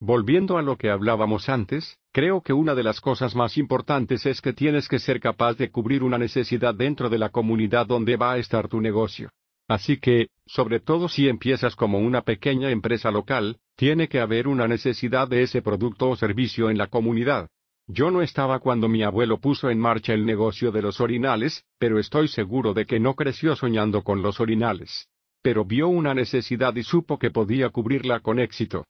Volviendo 0.00 0.58
a 0.58 0.62
lo 0.62 0.76
que 0.76 0.90
hablábamos 0.90 1.48
antes, 1.48 1.98
creo 2.12 2.40
que 2.40 2.52
una 2.52 2.74
de 2.74 2.82
las 2.82 3.00
cosas 3.00 3.36
más 3.36 3.56
importantes 3.56 4.26
es 4.26 4.40
que 4.40 4.52
tienes 4.52 4.88
que 4.88 4.98
ser 4.98 5.20
capaz 5.20 5.54
de 5.54 5.70
cubrir 5.70 6.02
una 6.02 6.18
necesidad 6.18 6.74
dentro 6.74 7.08
de 7.08 7.18
la 7.18 7.28
comunidad 7.28 7.86
donde 7.86 8.16
va 8.16 8.32
a 8.32 8.38
estar 8.38 8.66
tu 8.66 8.80
negocio. 8.80 9.30
Así 9.68 9.98
que, 9.98 10.30
sobre 10.46 10.80
todo 10.80 11.08
si 11.08 11.28
empiezas 11.28 11.76
como 11.76 12.00
una 12.00 12.22
pequeña 12.22 12.70
empresa 12.70 13.12
local, 13.12 13.58
tiene 13.76 14.08
que 14.08 14.18
haber 14.18 14.48
una 14.48 14.66
necesidad 14.66 15.28
de 15.28 15.42
ese 15.42 15.62
producto 15.62 16.08
o 16.08 16.16
servicio 16.16 16.70
en 16.70 16.76
la 16.76 16.88
comunidad. 16.88 17.46
Yo 17.86 18.10
no 18.10 18.22
estaba 18.22 18.58
cuando 18.58 18.88
mi 18.88 19.04
abuelo 19.04 19.38
puso 19.38 19.70
en 19.70 19.78
marcha 19.78 20.12
el 20.12 20.26
negocio 20.26 20.72
de 20.72 20.82
los 20.82 21.00
orinales, 21.00 21.62
pero 21.78 22.00
estoy 22.00 22.26
seguro 22.26 22.74
de 22.74 22.84
que 22.84 22.98
no 22.98 23.14
creció 23.14 23.54
soñando 23.54 24.02
con 24.02 24.22
los 24.22 24.40
orinales 24.40 25.06
pero 25.42 25.64
vio 25.64 25.88
una 25.88 26.14
necesidad 26.14 26.74
y 26.76 26.82
supo 26.82 27.18
que 27.18 27.30
podía 27.30 27.70
cubrirla 27.70 28.20
con 28.20 28.38
éxito. 28.38 28.84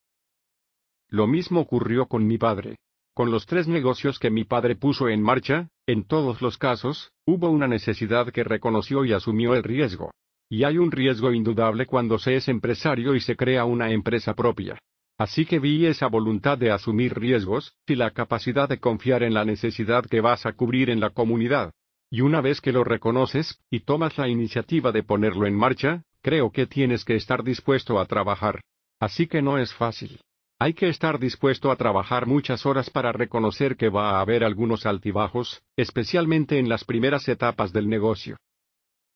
Lo 1.08 1.26
mismo 1.26 1.60
ocurrió 1.60 2.06
con 2.06 2.26
mi 2.26 2.38
padre. 2.38 2.76
Con 3.14 3.30
los 3.30 3.46
tres 3.46 3.66
negocios 3.66 4.18
que 4.18 4.30
mi 4.30 4.44
padre 4.44 4.76
puso 4.76 5.08
en 5.08 5.20
marcha, 5.20 5.68
en 5.86 6.04
todos 6.04 6.40
los 6.40 6.56
casos, 6.56 7.10
hubo 7.26 7.50
una 7.50 7.66
necesidad 7.66 8.30
que 8.30 8.44
reconoció 8.44 9.04
y 9.04 9.12
asumió 9.12 9.54
el 9.54 9.64
riesgo. 9.64 10.12
Y 10.48 10.64
hay 10.64 10.78
un 10.78 10.90
riesgo 10.90 11.32
indudable 11.32 11.86
cuando 11.86 12.18
se 12.18 12.36
es 12.36 12.48
empresario 12.48 13.14
y 13.14 13.20
se 13.20 13.36
crea 13.36 13.64
una 13.64 13.90
empresa 13.90 14.34
propia. 14.34 14.78
Así 15.18 15.44
que 15.44 15.58
vi 15.58 15.84
esa 15.86 16.06
voluntad 16.06 16.56
de 16.56 16.70
asumir 16.70 17.12
riesgos, 17.18 17.74
y 17.86 17.94
la 17.94 18.12
capacidad 18.12 18.68
de 18.68 18.80
confiar 18.80 19.22
en 19.22 19.34
la 19.34 19.44
necesidad 19.44 20.06
que 20.06 20.20
vas 20.20 20.46
a 20.46 20.54
cubrir 20.54 20.88
en 20.88 20.98
la 20.98 21.10
comunidad. 21.10 21.72
Y 22.10 22.22
una 22.22 22.40
vez 22.40 22.60
que 22.60 22.72
lo 22.72 22.84
reconoces, 22.84 23.60
y 23.70 23.80
tomas 23.80 24.16
la 24.16 24.28
iniciativa 24.28 24.92
de 24.92 25.02
ponerlo 25.02 25.46
en 25.46 25.54
marcha, 25.54 26.04
creo 26.22 26.50
que 26.50 26.66
tienes 26.66 27.04
que 27.04 27.16
estar 27.16 27.42
dispuesto 27.42 27.98
a 27.98 28.06
trabajar. 28.06 28.60
Así 28.98 29.26
que 29.26 29.42
no 29.42 29.58
es 29.58 29.72
fácil. 29.72 30.20
Hay 30.58 30.74
que 30.74 30.90
estar 30.90 31.18
dispuesto 31.18 31.70
a 31.70 31.76
trabajar 31.76 32.26
muchas 32.26 32.66
horas 32.66 32.90
para 32.90 33.12
reconocer 33.12 33.76
que 33.78 33.88
va 33.88 34.10
a 34.10 34.20
haber 34.20 34.44
algunos 34.44 34.84
altibajos, 34.84 35.62
especialmente 35.74 36.58
en 36.58 36.68
las 36.68 36.84
primeras 36.84 37.26
etapas 37.28 37.72
del 37.72 37.88
negocio. 37.88 38.36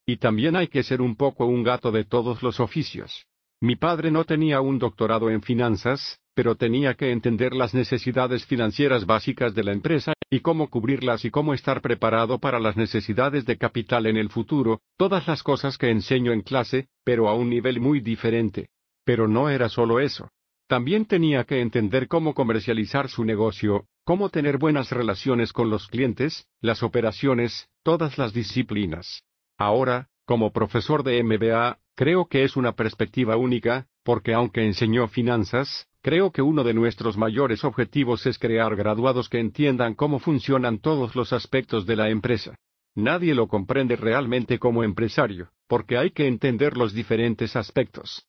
Y 0.06 0.16
también 0.16 0.56
hay 0.56 0.68
que 0.68 0.82
ser 0.82 1.02
un 1.02 1.16
poco 1.16 1.44
un 1.44 1.62
gato 1.62 1.92
de 1.92 2.04
todos 2.04 2.42
los 2.42 2.60
oficios. 2.60 3.26
Mi 3.60 3.76
padre 3.76 4.10
no 4.10 4.24
tenía 4.24 4.62
un 4.62 4.78
doctorado 4.78 5.28
en 5.28 5.42
finanzas, 5.42 6.18
pero 6.34 6.56
tenía 6.56 6.94
que 6.94 7.12
entender 7.12 7.54
las 7.54 7.74
necesidades 7.74 8.46
financieras 8.46 9.04
básicas 9.04 9.54
de 9.54 9.64
la 9.64 9.72
empresa 9.72 10.13
y 10.30 10.40
cómo 10.40 10.68
cubrirlas 10.68 11.24
y 11.24 11.30
cómo 11.30 11.54
estar 11.54 11.80
preparado 11.80 12.38
para 12.38 12.60
las 12.60 12.76
necesidades 12.76 13.44
de 13.44 13.58
capital 13.58 14.06
en 14.06 14.16
el 14.16 14.28
futuro, 14.30 14.80
todas 14.96 15.26
las 15.26 15.42
cosas 15.42 15.78
que 15.78 15.90
enseño 15.90 16.32
en 16.32 16.42
clase, 16.42 16.88
pero 17.04 17.28
a 17.28 17.34
un 17.34 17.50
nivel 17.50 17.80
muy 17.80 18.00
diferente. 18.00 18.68
Pero 19.04 19.28
no 19.28 19.50
era 19.50 19.68
solo 19.68 20.00
eso. 20.00 20.30
También 20.66 21.04
tenía 21.04 21.44
que 21.44 21.60
entender 21.60 22.08
cómo 22.08 22.34
comercializar 22.34 23.08
su 23.08 23.24
negocio, 23.24 23.86
cómo 24.04 24.30
tener 24.30 24.58
buenas 24.58 24.90
relaciones 24.90 25.52
con 25.52 25.68
los 25.70 25.88
clientes, 25.88 26.46
las 26.60 26.82
operaciones, 26.82 27.68
todas 27.82 28.16
las 28.16 28.32
disciplinas. 28.32 29.22
Ahora, 29.58 30.08
como 30.24 30.52
profesor 30.52 31.02
de 31.02 31.22
MBA, 31.22 31.78
creo 31.94 32.26
que 32.26 32.44
es 32.44 32.56
una 32.56 32.72
perspectiva 32.72 33.36
única, 33.36 33.86
porque 34.02 34.34
aunque 34.34 34.64
enseñó 34.64 35.08
finanzas, 35.08 35.86
Creo 36.04 36.32
que 36.32 36.42
uno 36.42 36.64
de 36.64 36.74
nuestros 36.74 37.16
mayores 37.16 37.64
objetivos 37.64 38.26
es 38.26 38.38
crear 38.38 38.76
graduados 38.76 39.30
que 39.30 39.40
entiendan 39.40 39.94
cómo 39.94 40.18
funcionan 40.18 40.78
todos 40.78 41.16
los 41.16 41.32
aspectos 41.32 41.86
de 41.86 41.96
la 41.96 42.10
empresa. 42.10 42.56
Nadie 42.94 43.34
lo 43.34 43.48
comprende 43.48 43.96
realmente 43.96 44.58
como 44.58 44.84
empresario, 44.84 45.48
porque 45.66 45.96
hay 45.96 46.10
que 46.10 46.26
entender 46.26 46.76
los 46.76 46.92
diferentes 46.92 47.56
aspectos. 47.56 48.26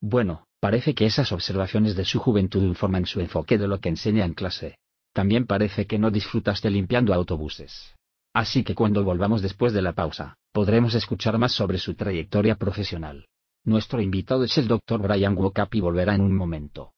Bueno, 0.00 0.46
parece 0.60 0.94
que 0.94 1.04
esas 1.04 1.32
observaciones 1.32 1.96
de 1.96 2.04
su 2.04 2.20
juventud 2.20 2.62
informan 2.62 3.04
su 3.04 3.18
enfoque 3.18 3.58
de 3.58 3.66
lo 3.66 3.80
que 3.80 3.88
enseña 3.88 4.24
en 4.24 4.34
clase. 4.34 4.78
También 5.12 5.44
parece 5.46 5.88
que 5.88 5.98
no 5.98 6.12
disfrutaste 6.12 6.70
limpiando 6.70 7.12
autobuses. 7.12 7.96
Así 8.34 8.64
que 8.64 8.74
cuando 8.74 9.04
volvamos 9.04 9.42
después 9.42 9.72
de 9.72 9.82
la 9.82 9.92
pausa, 9.92 10.38
podremos 10.52 10.94
escuchar 10.94 11.36
más 11.38 11.52
sobre 11.52 11.78
su 11.78 11.94
trayectoria 11.94 12.56
profesional. 12.56 13.26
Nuestro 13.64 14.00
invitado 14.00 14.44
es 14.44 14.56
el 14.58 14.68
Dr. 14.68 15.00
Brian 15.00 15.36
Wokap 15.36 15.74
y 15.74 15.80
volverá 15.80 16.14
en 16.14 16.22
un 16.22 16.34
momento. 16.34 16.94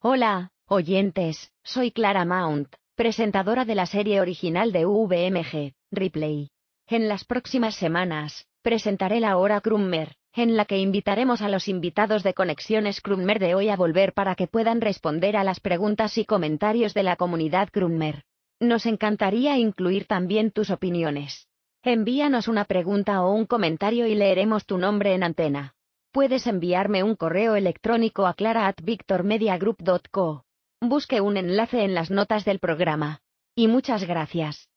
Hola, 0.00 0.50
oyentes, 0.66 1.52
soy 1.62 1.92
Clara 1.92 2.24
Mount, 2.24 2.74
presentadora 2.94 3.64
de 3.64 3.74
la 3.74 3.86
serie 3.86 4.20
original 4.20 4.72
de 4.72 4.84
UVMG, 4.84 5.74
Replay. 5.92 6.50
En 6.88 7.08
las 7.08 7.24
próximas 7.24 7.76
semanas, 7.76 8.46
presentaré 8.62 9.20
la 9.20 9.36
hora 9.36 9.60
Krummer, 9.60 10.16
en 10.34 10.56
la 10.56 10.64
que 10.64 10.78
invitaremos 10.78 11.40
a 11.40 11.48
los 11.48 11.68
invitados 11.68 12.22
de 12.22 12.34
Conexiones 12.34 13.00
Krummer 13.00 13.38
de 13.38 13.54
hoy 13.54 13.68
a 13.68 13.76
volver 13.76 14.12
para 14.12 14.34
que 14.34 14.46
puedan 14.46 14.80
responder 14.80 15.36
a 15.36 15.44
las 15.44 15.60
preguntas 15.60 16.18
y 16.18 16.24
comentarios 16.24 16.94
de 16.94 17.04
la 17.04 17.16
comunidad 17.16 17.68
Krummer. 17.70 18.24
Nos 18.60 18.86
encantaría 18.86 19.56
incluir 19.56 20.06
también 20.06 20.50
tus 20.50 20.70
opiniones. 20.70 21.46
Envíanos 21.84 22.48
una 22.48 22.64
pregunta 22.64 23.22
o 23.22 23.32
un 23.32 23.46
comentario 23.46 24.08
y 24.08 24.16
leeremos 24.16 24.66
tu 24.66 24.78
nombre 24.78 25.14
en 25.14 25.22
antena. 25.22 25.76
Puedes 26.10 26.48
enviarme 26.48 27.04
un 27.04 27.14
correo 27.14 27.54
electrónico 27.54 28.26
a 28.26 28.34
clara@victormediagroup.co. 28.34 30.44
Busque 30.80 31.20
un 31.20 31.36
enlace 31.36 31.84
en 31.84 31.94
las 31.94 32.10
notas 32.10 32.44
del 32.44 32.58
programa. 32.58 33.20
Y 33.54 33.68
muchas 33.68 34.02
gracias. 34.04 34.68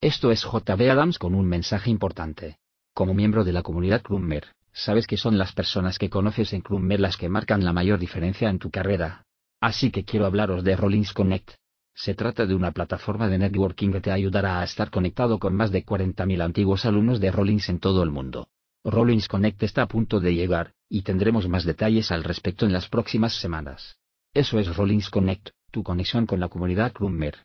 Esto 0.00 0.30
es 0.30 0.42
JB 0.42 0.90
Adams 0.90 1.18
con 1.18 1.34
un 1.34 1.46
mensaje 1.46 1.90
importante. 1.90 2.56
Como 2.94 3.12
miembro 3.12 3.44
de 3.44 3.52
la 3.52 3.62
comunidad 3.62 4.00
Krummer, 4.00 4.46
sabes 4.72 5.06
que 5.06 5.18
son 5.18 5.36
las 5.36 5.52
personas 5.52 5.98
que 5.98 6.08
conoces 6.08 6.54
en 6.54 6.62
Krummer 6.62 6.98
las 6.98 7.18
que 7.18 7.28
marcan 7.28 7.62
la 7.62 7.74
mayor 7.74 7.98
diferencia 7.98 8.48
en 8.48 8.58
tu 8.58 8.70
carrera. 8.70 9.26
Así 9.60 9.90
que 9.90 10.04
quiero 10.04 10.24
hablaros 10.24 10.64
de 10.64 10.76
Rollins 10.76 11.12
Connect. 11.12 11.58
Se 11.94 12.14
trata 12.14 12.46
de 12.46 12.54
una 12.54 12.72
plataforma 12.72 13.28
de 13.28 13.38
networking 13.38 13.92
que 13.92 14.00
te 14.00 14.10
ayudará 14.10 14.60
a 14.60 14.64
estar 14.64 14.90
conectado 14.90 15.38
con 15.38 15.54
más 15.54 15.70
de 15.70 15.84
40.000 15.84 16.42
antiguos 16.42 16.84
alumnos 16.86 17.20
de 17.20 17.30
Rollins 17.30 17.68
en 17.68 17.78
todo 17.78 18.02
el 18.02 18.10
mundo. 18.10 18.48
Rollins 18.84 19.28
Connect 19.28 19.62
está 19.62 19.82
a 19.82 19.86
punto 19.86 20.18
de 20.18 20.34
llegar, 20.34 20.74
y 20.88 21.02
tendremos 21.02 21.48
más 21.48 21.64
detalles 21.64 22.10
al 22.10 22.24
respecto 22.24 22.66
en 22.66 22.72
las 22.72 22.88
próximas 22.88 23.34
semanas. 23.34 23.96
Eso 24.34 24.58
es 24.58 24.76
Rollins 24.76 25.10
Connect, 25.10 25.50
tu 25.70 25.82
conexión 25.82 26.26
con 26.26 26.40
la 26.40 26.48
comunidad 26.48 26.92
Krummer. 26.92 27.36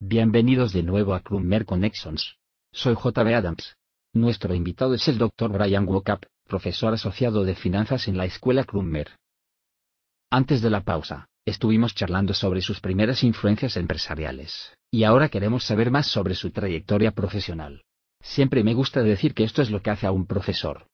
Bienvenidos 0.00 0.72
de 0.72 0.82
nuevo 0.82 1.14
a 1.14 1.20
Krummer 1.20 1.66
Connections. 1.66 2.36
Soy 2.72 2.94
JB 2.94 3.34
Adams. 3.34 3.76
Nuestro 4.14 4.54
invitado 4.54 4.94
es 4.94 5.06
el 5.08 5.18
Dr. 5.18 5.52
Brian 5.52 5.86
Wokap, 5.86 6.24
profesor 6.46 6.94
asociado 6.94 7.44
de 7.44 7.54
finanzas 7.54 8.08
en 8.08 8.16
la 8.16 8.24
escuela 8.24 8.64
Krummer. 8.64 9.10
Antes 10.30 10.62
de 10.62 10.70
la 10.70 10.82
pausa, 10.82 11.28
estuvimos 11.46 11.94
charlando 11.94 12.34
sobre 12.34 12.60
sus 12.60 12.80
primeras 12.80 13.22
influencias 13.22 13.76
empresariales, 13.76 14.76
y 14.90 15.04
ahora 15.04 15.28
queremos 15.28 15.64
saber 15.64 15.90
más 15.90 16.08
sobre 16.08 16.34
su 16.34 16.50
trayectoria 16.50 17.12
profesional. 17.12 17.82
Siempre 18.20 18.64
me 18.64 18.74
gusta 18.74 19.02
decir 19.02 19.32
que 19.32 19.44
esto 19.44 19.62
es 19.62 19.70
lo 19.70 19.80
que 19.80 19.90
hace 19.90 20.06
a 20.06 20.10
un 20.10 20.26
profesor. 20.26 20.88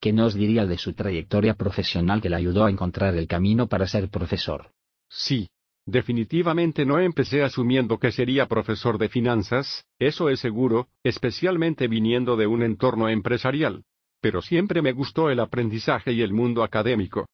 ¿Qué 0.00 0.12
nos 0.12 0.34
diría 0.34 0.66
de 0.66 0.76
su 0.76 0.92
trayectoria 0.92 1.54
profesional 1.54 2.20
que 2.20 2.28
le 2.28 2.36
ayudó 2.36 2.64
a 2.64 2.70
encontrar 2.70 3.14
el 3.16 3.26
camino 3.26 3.68
para 3.68 3.86
ser 3.86 4.10
profesor? 4.10 4.70
Sí. 5.08 5.48
Definitivamente 5.88 6.84
no 6.84 6.98
empecé 6.98 7.44
asumiendo 7.44 7.98
que 7.98 8.10
sería 8.10 8.46
profesor 8.46 8.98
de 8.98 9.08
finanzas, 9.08 9.84
eso 10.00 10.28
es 10.28 10.40
seguro, 10.40 10.88
especialmente 11.04 11.86
viniendo 11.86 12.36
de 12.36 12.48
un 12.48 12.64
entorno 12.64 13.08
empresarial. 13.08 13.84
Pero 14.20 14.42
siempre 14.42 14.82
me 14.82 14.90
gustó 14.90 15.30
el 15.30 15.38
aprendizaje 15.38 16.12
y 16.12 16.22
el 16.22 16.32
mundo 16.32 16.64
académico. 16.64 17.26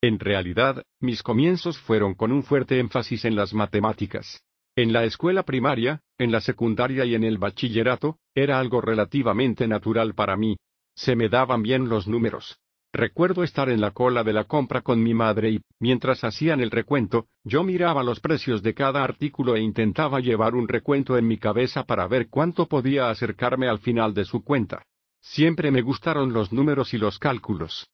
En 0.00 0.20
realidad, 0.20 0.84
mis 1.00 1.22
comienzos 1.24 1.78
fueron 1.78 2.14
con 2.14 2.30
un 2.30 2.44
fuerte 2.44 2.78
énfasis 2.78 3.24
en 3.24 3.34
las 3.34 3.52
matemáticas. 3.52 4.44
En 4.76 4.92
la 4.92 5.04
escuela 5.04 5.42
primaria, 5.42 6.02
en 6.18 6.30
la 6.30 6.40
secundaria 6.40 7.04
y 7.04 7.16
en 7.16 7.24
el 7.24 7.38
bachillerato, 7.38 8.18
era 8.32 8.60
algo 8.60 8.80
relativamente 8.80 9.66
natural 9.66 10.14
para 10.14 10.36
mí. 10.36 10.56
Se 10.94 11.16
me 11.16 11.28
daban 11.28 11.62
bien 11.62 11.88
los 11.88 12.06
números. 12.06 12.60
Recuerdo 12.92 13.42
estar 13.42 13.68
en 13.68 13.80
la 13.80 13.90
cola 13.90 14.22
de 14.22 14.32
la 14.32 14.44
compra 14.44 14.82
con 14.82 15.02
mi 15.02 15.14
madre 15.14 15.50
y, 15.50 15.60
mientras 15.80 16.22
hacían 16.22 16.60
el 16.60 16.70
recuento, 16.70 17.26
yo 17.42 17.64
miraba 17.64 18.04
los 18.04 18.20
precios 18.20 18.62
de 18.62 18.74
cada 18.74 19.02
artículo 19.02 19.56
e 19.56 19.60
intentaba 19.60 20.20
llevar 20.20 20.54
un 20.54 20.68
recuento 20.68 21.18
en 21.18 21.26
mi 21.26 21.38
cabeza 21.38 21.84
para 21.84 22.06
ver 22.06 22.28
cuánto 22.28 22.66
podía 22.66 23.10
acercarme 23.10 23.68
al 23.68 23.80
final 23.80 24.14
de 24.14 24.24
su 24.24 24.44
cuenta. 24.44 24.84
Siempre 25.20 25.72
me 25.72 25.82
gustaron 25.82 26.32
los 26.32 26.52
números 26.52 26.94
y 26.94 26.98
los 26.98 27.18
cálculos. 27.18 27.90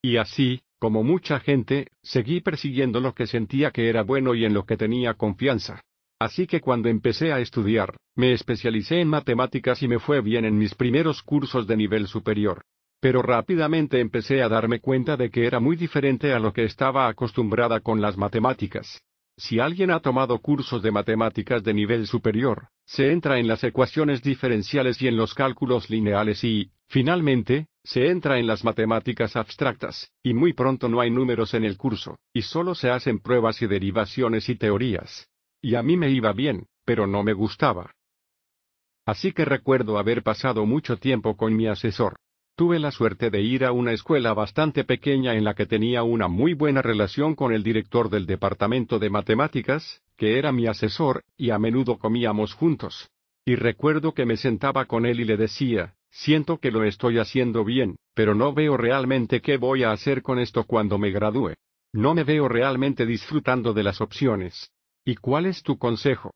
Y 0.00 0.16
así, 0.16 0.62
como 0.82 1.04
mucha 1.04 1.38
gente, 1.38 1.92
seguí 2.02 2.40
persiguiendo 2.40 2.98
lo 2.98 3.14
que 3.14 3.28
sentía 3.28 3.70
que 3.70 3.88
era 3.88 4.02
bueno 4.02 4.34
y 4.34 4.44
en 4.44 4.52
lo 4.52 4.64
que 4.64 4.76
tenía 4.76 5.14
confianza. 5.14 5.80
Así 6.18 6.48
que 6.48 6.60
cuando 6.60 6.88
empecé 6.88 7.32
a 7.32 7.38
estudiar, 7.38 7.94
me 8.16 8.32
especialicé 8.32 9.00
en 9.00 9.06
matemáticas 9.06 9.80
y 9.84 9.86
me 9.86 10.00
fue 10.00 10.20
bien 10.22 10.44
en 10.44 10.58
mis 10.58 10.74
primeros 10.74 11.22
cursos 11.22 11.68
de 11.68 11.76
nivel 11.76 12.08
superior. 12.08 12.64
Pero 13.00 13.22
rápidamente 13.22 14.00
empecé 14.00 14.42
a 14.42 14.48
darme 14.48 14.80
cuenta 14.80 15.16
de 15.16 15.30
que 15.30 15.46
era 15.46 15.60
muy 15.60 15.76
diferente 15.76 16.32
a 16.32 16.40
lo 16.40 16.52
que 16.52 16.64
estaba 16.64 17.06
acostumbrada 17.06 17.78
con 17.78 18.00
las 18.00 18.16
matemáticas. 18.16 19.02
Si 19.36 19.60
alguien 19.60 19.92
ha 19.92 20.00
tomado 20.00 20.40
cursos 20.40 20.82
de 20.82 20.90
matemáticas 20.90 21.62
de 21.62 21.74
nivel 21.74 22.08
superior, 22.08 22.70
se 22.86 23.12
entra 23.12 23.38
en 23.38 23.46
las 23.46 23.62
ecuaciones 23.62 24.20
diferenciales 24.20 25.00
y 25.00 25.06
en 25.06 25.16
los 25.16 25.32
cálculos 25.32 25.90
lineales 25.90 26.42
y, 26.42 26.72
finalmente, 26.88 27.68
se 27.84 28.08
entra 28.08 28.38
en 28.38 28.46
las 28.46 28.64
matemáticas 28.64 29.36
abstractas, 29.36 30.10
y 30.22 30.34
muy 30.34 30.52
pronto 30.52 30.88
no 30.88 31.00
hay 31.00 31.10
números 31.10 31.54
en 31.54 31.64
el 31.64 31.76
curso, 31.76 32.18
y 32.32 32.42
solo 32.42 32.74
se 32.74 32.90
hacen 32.90 33.18
pruebas 33.18 33.60
y 33.62 33.66
derivaciones 33.66 34.48
y 34.48 34.56
teorías. 34.56 35.28
Y 35.60 35.74
a 35.74 35.82
mí 35.82 35.96
me 35.96 36.10
iba 36.10 36.32
bien, 36.32 36.66
pero 36.84 37.06
no 37.06 37.22
me 37.22 37.32
gustaba. 37.32 37.92
Así 39.04 39.32
que 39.32 39.44
recuerdo 39.44 39.98
haber 39.98 40.22
pasado 40.22 40.64
mucho 40.64 40.96
tiempo 40.96 41.36
con 41.36 41.56
mi 41.56 41.66
asesor. 41.66 42.16
Tuve 42.54 42.78
la 42.78 42.90
suerte 42.90 43.30
de 43.30 43.40
ir 43.40 43.64
a 43.64 43.72
una 43.72 43.92
escuela 43.92 44.34
bastante 44.34 44.84
pequeña 44.84 45.34
en 45.34 45.42
la 45.42 45.54
que 45.54 45.66
tenía 45.66 46.02
una 46.02 46.28
muy 46.28 46.54
buena 46.54 46.82
relación 46.82 47.34
con 47.34 47.52
el 47.52 47.62
director 47.62 48.10
del 48.10 48.26
departamento 48.26 48.98
de 48.98 49.10
matemáticas, 49.10 50.02
que 50.16 50.38
era 50.38 50.52
mi 50.52 50.66
asesor, 50.66 51.24
y 51.36 51.50
a 51.50 51.58
menudo 51.58 51.98
comíamos 51.98 52.54
juntos. 52.54 53.10
Y 53.44 53.56
recuerdo 53.56 54.12
que 54.12 54.26
me 54.26 54.36
sentaba 54.36 54.84
con 54.84 55.06
él 55.06 55.20
y 55.20 55.24
le 55.24 55.36
decía, 55.36 55.94
Siento 56.12 56.58
que 56.58 56.70
lo 56.70 56.84
estoy 56.84 57.18
haciendo 57.18 57.64
bien, 57.64 57.96
pero 58.14 58.34
no 58.34 58.52
veo 58.52 58.76
realmente 58.76 59.40
qué 59.40 59.56
voy 59.56 59.82
a 59.82 59.92
hacer 59.92 60.20
con 60.20 60.38
esto 60.38 60.64
cuando 60.64 60.98
me 60.98 61.10
gradúe. 61.10 61.54
No 61.94 62.14
me 62.14 62.22
veo 62.22 62.48
realmente 62.48 63.06
disfrutando 63.06 63.72
de 63.72 63.82
las 63.82 64.00
opciones. 64.00 64.70
¿Y 65.04 65.16
cuál 65.16 65.46
es 65.46 65.62
tu 65.62 65.78
consejo? 65.78 66.30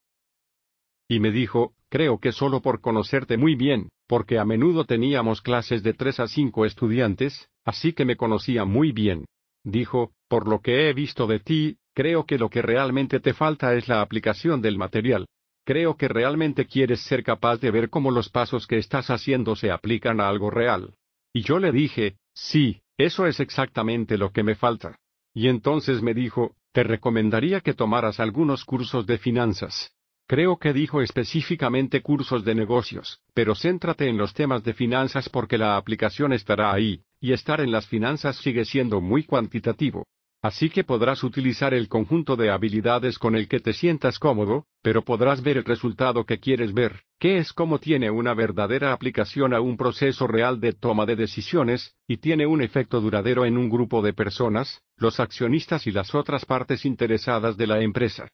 Y 1.08 1.20
me 1.20 1.30
dijo, 1.30 1.74
creo 1.90 2.18
que 2.18 2.32
solo 2.32 2.62
por 2.62 2.80
conocerte 2.80 3.36
muy 3.36 3.54
bien, 3.54 3.90
porque 4.08 4.38
a 4.38 4.44
menudo 4.44 4.86
teníamos 4.86 5.42
clases 5.42 5.82
de 5.82 5.92
tres 5.92 6.20
a 6.20 6.26
cinco 6.26 6.64
estudiantes, 6.64 7.48
así 7.64 7.92
que 7.92 8.04
me 8.04 8.16
conocía 8.16 8.64
muy 8.64 8.92
bien. 8.92 9.26
Dijo, 9.62 10.12
por 10.28 10.48
lo 10.48 10.60
que 10.60 10.88
he 10.88 10.94
visto 10.94 11.26
de 11.26 11.40
ti, 11.40 11.76
creo 11.94 12.24
que 12.24 12.38
lo 12.38 12.48
que 12.48 12.62
realmente 12.62 13.20
te 13.20 13.34
falta 13.34 13.74
es 13.74 13.88
la 13.88 14.00
aplicación 14.00 14.62
del 14.62 14.78
material. 14.78 15.26
Creo 15.66 15.96
que 15.96 16.06
realmente 16.06 16.66
quieres 16.66 17.00
ser 17.00 17.24
capaz 17.24 17.56
de 17.56 17.72
ver 17.72 17.90
cómo 17.90 18.12
los 18.12 18.28
pasos 18.28 18.68
que 18.68 18.78
estás 18.78 19.10
haciendo 19.10 19.56
se 19.56 19.72
aplican 19.72 20.20
a 20.20 20.28
algo 20.28 20.48
real. 20.48 20.94
Y 21.32 21.42
yo 21.42 21.58
le 21.58 21.72
dije, 21.72 22.18
sí, 22.32 22.82
eso 22.96 23.26
es 23.26 23.40
exactamente 23.40 24.16
lo 24.16 24.30
que 24.30 24.44
me 24.44 24.54
falta. 24.54 25.00
Y 25.34 25.48
entonces 25.48 26.02
me 26.02 26.14
dijo, 26.14 26.54
te 26.70 26.84
recomendaría 26.84 27.62
que 27.62 27.74
tomaras 27.74 28.20
algunos 28.20 28.64
cursos 28.64 29.06
de 29.06 29.18
finanzas. 29.18 29.90
Creo 30.28 30.56
que 30.58 30.72
dijo 30.72 31.02
específicamente 31.02 32.00
cursos 32.00 32.44
de 32.44 32.54
negocios, 32.54 33.20
pero 33.34 33.56
céntrate 33.56 34.08
en 34.08 34.18
los 34.18 34.34
temas 34.34 34.62
de 34.62 34.72
finanzas 34.72 35.28
porque 35.28 35.58
la 35.58 35.76
aplicación 35.76 36.32
estará 36.32 36.72
ahí, 36.72 37.02
y 37.20 37.32
estar 37.32 37.60
en 37.60 37.72
las 37.72 37.88
finanzas 37.88 38.36
sigue 38.36 38.64
siendo 38.64 39.00
muy 39.00 39.24
cuantitativo. 39.24 40.06
Así 40.46 40.70
que 40.70 40.84
podrás 40.84 41.24
utilizar 41.24 41.74
el 41.74 41.88
conjunto 41.88 42.36
de 42.36 42.50
habilidades 42.50 43.18
con 43.18 43.34
el 43.34 43.48
que 43.48 43.58
te 43.58 43.72
sientas 43.72 44.20
cómodo, 44.20 44.68
pero 44.80 45.02
podrás 45.02 45.42
ver 45.42 45.56
el 45.56 45.64
resultado 45.64 46.24
que 46.24 46.38
quieres 46.38 46.72
ver, 46.72 47.02
que 47.18 47.38
es 47.38 47.52
cómo 47.52 47.80
tiene 47.80 48.12
una 48.12 48.32
verdadera 48.32 48.92
aplicación 48.92 49.54
a 49.54 49.60
un 49.60 49.76
proceso 49.76 50.28
real 50.28 50.60
de 50.60 50.72
toma 50.72 51.04
de 51.04 51.16
decisiones, 51.16 51.96
y 52.06 52.18
tiene 52.18 52.46
un 52.46 52.62
efecto 52.62 53.00
duradero 53.00 53.44
en 53.44 53.58
un 53.58 53.68
grupo 53.68 54.02
de 54.02 54.12
personas, 54.12 54.84
los 54.96 55.18
accionistas 55.18 55.88
y 55.88 55.90
las 55.90 56.14
otras 56.14 56.44
partes 56.44 56.84
interesadas 56.84 57.56
de 57.56 57.66
la 57.66 57.80
empresa. 57.80 58.28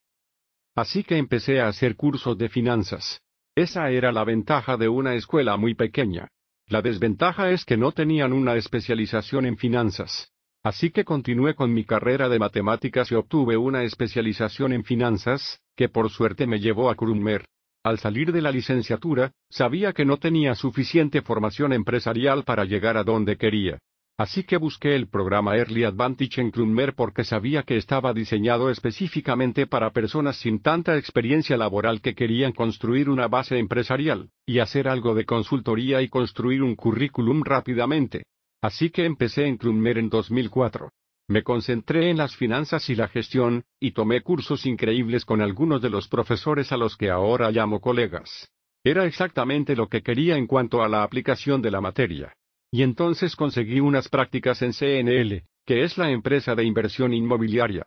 Así 0.74 1.04
que 1.04 1.16
empecé 1.16 1.62
a 1.62 1.68
hacer 1.68 1.96
cursos 1.96 2.36
de 2.36 2.50
finanzas. 2.50 3.22
Esa 3.54 3.88
era 3.88 4.12
la 4.12 4.24
ventaja 4.24 4.76
de 4.76 4.90
una 4.90 5.14
escuela 5.14 5.56
muy 5.56 5.74
pequeña. 5.74 6.28
La 6.66 6.82
desventaja 6.82 7.50
es 7.52 7.64
que 7.64 7.78
no 7.78 7.92
tenían 7.92 8.34
una 8.34 8.56
especialización 8.56 9.46
en 9.46 9.56
finanzas. 9.56 10.31
Así 10.64 10.90
que 10.90 11.04
continué 11.04 11.54
con 11.54 11.74
mi 11.74 11.84
carrera 11.84 12.28
de 12.28 12.38
matemáticas 12.38 13.10
y 13.10 13.16
obtuve 13.16 13.56
una 13.56 13.82
especialización 13.82 14.72
en 14.72 14.84
finanzas, 14.84 15.60
que 15.76 15.88
por 15.88 16.08
suerte 16.10 16.46
me 16.46 16.60
llevó 16.60 16.88
a 16.88 16.94
Krummer. 16.94 17.44
Al 17.82 17.98
salir 17.98 18.30
de 18.30 18.42
la 18.42 18.52
licenciatura, 18.52 19.32
sabía 19.50 19.92
que 19.92 20.04
no 20.04 20.18
tenía 20.18 20.54
suficiente 20.54 21.20
formación 21.20 21.72
empresarial 21.72 22.44
para 22.44 22.64
llegar 22.64 22.96
a 22.96 23.02
donde 23.02 23.36
quería. 23.36 23.78
Así 24.16 24.44
que 24.44 24.56
busqué 24.56 24.94
el 24.94 25.08
programa 25.08 25.56
Early 25.56 25.82
Advantage 25.82 26.40
en 26.40 26.52
Krummer 26.52 26.94
porque 26.94 27.24
sabía 27.24 27.64
que 27.64 27.76
estaba 27.76 28.12
diseñado 28.12 28.70
específicamente 28.70 29.66
para 29.66 29.90
personas 29.90 30.36
sin 30.36 30.62
tanta 30.62 30.96
experiencia 30.96 31.56
laboral 31.56 32.00
que 32.00 32.14
querían 32.14 32.52
construir 32.52 33.08
una 33.08 33.26
base 33.26 33.58
empresarial, 33.58 34.30
y 34.46 34.60
hacer 34.60 34.86
algo 34.86 35.16
de 35.16 35.24
consultoría 35.24 36.02
y 36.02 36.08
construir 36.08 36.62
un 36.62 36.76
currículum 36.76 37.42
rápidamente. 37.42 38.22
Así 38.62 38.90
que 38.90 39.04
empecé 39.04 39.46
en 39.46 39.56
Krummer 39.56 39.98
en 39.98 40.08
2004. 40.08 40.90
Me 41.28 41.42
concentré 41.42 42.10
en 42.10 42.16
las 42.16 42.36
finanzas 42.36 42.88
y 42.90 42.94
la 42.94 43.08
gestión, 43.08 43.64
y 43.80 43.90
tomé 43.90 44.22
cursos 44.22 44.66
increíbles 44.66 45.24
con 45.24 45.40
algunos 45.42 45.82
de 45.82 45.90
los 45.90 46.06
profesores 46.06 46.70
a 46.70 46.76
los 46.76 46.96
que 46.96 47.10
ahora 47.10 47.50
llamo 47.50 47.80
colegas. 47.80 48.50
Era 48.84 49.04
exactamente 49.04 49.74
lo 49.74 49.88
que 49.88 50.02
quería 50.02 50.36
en 50.36 50.46
cuanto 50.46 50.82
a 50.82 50.88
la 50.88 51.02
aplicación 51.02 51.60
de 51.60 51.70
la 51.72 51.80
materia. 51.80 52.34
Y 52.70 52.82
entonces 52.82 53.34
conseguí 53.34 53.80
unas 53.80 54.08
prácticas 54.08 54.62
en 54.62 54.72
CNL, 54.72 55.44
que 55.66 55.82
es 55.82 55.98
la 55.98 56.10
empresa 56.10 56.54
de 56.54 56.64
inversión 56.64 57.12
inmobiliaria. 57.12 57.86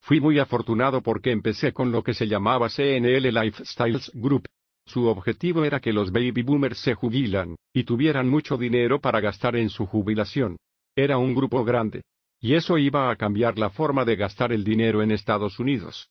Fui 0.00 0.20
muy 0.20 0.38
afortunado 0.38 1.00
porque 1.02 1.30
empecé 1.30 1.72
con 1.72 1.90
lo 1.90 2.02
que 2.02 2.12
se 2.12 2.26
llamaba 2.26 2.68
CNL 2.68 3.32
Lifestyles 3.32 4.10
Group. 4.14 4.46
Su 4.86 5.06
objetivo 5.06 5.64
era 5.64 5.80
que 5.80 5.92
los 5.92 6.12
baby 6.12 6.42
boomers 6.42 6.78
se 6.78 6.94
jubilan, 6.94 7.56
y 7.72 7.84
tuvieran 7.84 8.28
mucho 8.28 8.56
dinero 8.56 9.00
para 9.00 9.20
gastar 9.20 9.56
en 9.56 9.70
su 9.70 9.86
jubilación. 9.86 10.56
Era 10.94 11.18
un 11.18 11.34
grupo 11.34 11.64
grande. 11.64 12.02
Y 12.40 12.54
eso 12.54 12.76
iba 12.76 13.10
a 13.10 13.16
cambiar 13.16 13.58
la 13.58 13.70
forma 13.70 14.04
de 14.04 14.16
gastar 14.16 14.52
el 14.52 14.64
dinero 14.64 15.02
en 15.02 15.10
Estados 15.10 15.58
Unidos. 15.58 16.10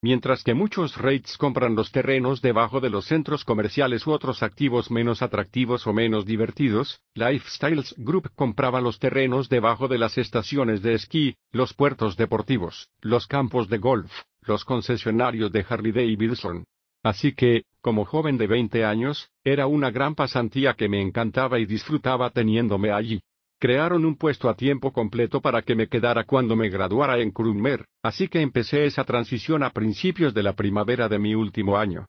Mientras 0.00 0.44
que 0.44 0.54
muchos 0.54 0.96
REITs 0.96 1.36
compran 1.36 1.74
los 1.74 1.90
terrenos 1.90 2.40
debajo 2.40 2.80
de 2.80 2.88
los 2.88 3.06
centros 3.06 3.44
comerciales 3.44 4.06
u 4.06 4.12
otros 4.12 4.44
activos 4.44 4.92
menos 4.92 5.22
atractivos 5.22 5.88
o 5.88 5.92
menos 5.92 6.24
divertidos, 6.24 7.00
Lifestyles 7.14 7.94
Group 7.98 8.30
compraba 8.36 8.80
los 8.80 9.00
terrenos 9.00 9.48
debajo 9.48 9.88
de 9.88 9.98
las 9.98 10.16
estaciones 10.16 10.82
de 10.82 10.94
esquí, 10.94 11.36
los 11.50 11.74
puertos 11.74 12.16
deportivos, 12.16 12.88
los 13.00 13.26
campos 13.26 13.68
de 13.68 13.78
golf, 13.78 14.12
los 14.42 14.64
concesionarios 14.64 15.50
de 15.50 15.66
Harley 15.68 15.90
Davidson. 15.90 16.64
Así 17.02 17.32
que, 17.32 17.62
como 17.80 18.04
joven 18.04 18.38
de 18.38 18.46
20 18.46 18.84
años, 18.84 19.30
era 19.44 19.66
una 19.66 19.90
gran 19.90 20.14
pasantía 20.14 20.74
que 20.74 20.88
me 20.88 21.00
encantaba 21.00 21.58
y 21.58 21.66
disfrutaba 21.66 22.30
teniéndome 22.30 22.90
allí. 22.90 23.20
Crearon 23.60 24.04
un 24.04 24.16
puesto 24.16 24.48
a 24.48 24.54
tiempo 24.54 24.92
completo 24.92 25.40
para 25.40 25.62
que 25.62 25.74
me 25.74 25.88
quedara 25.88 26.24
cuando 26.24 26.54
me 26.54 26.68
graduara 26.68 27.18
en 27.18 27.32
Krummer, 27.32 27.84
así 28.02 28.28
que 28.28 28.40
empecé 28.40 28.84
esa 28.84 29.04
transición 29.04 29.64
a 29.64 29.70
principios 29.70 30.32
de 30.32 30.44
la 30.44 30.52
primavera 30.52 31.08
de 31.08 31.18
mi 31.18 31.34
último 31.34 31.76
año. 31.76 32.06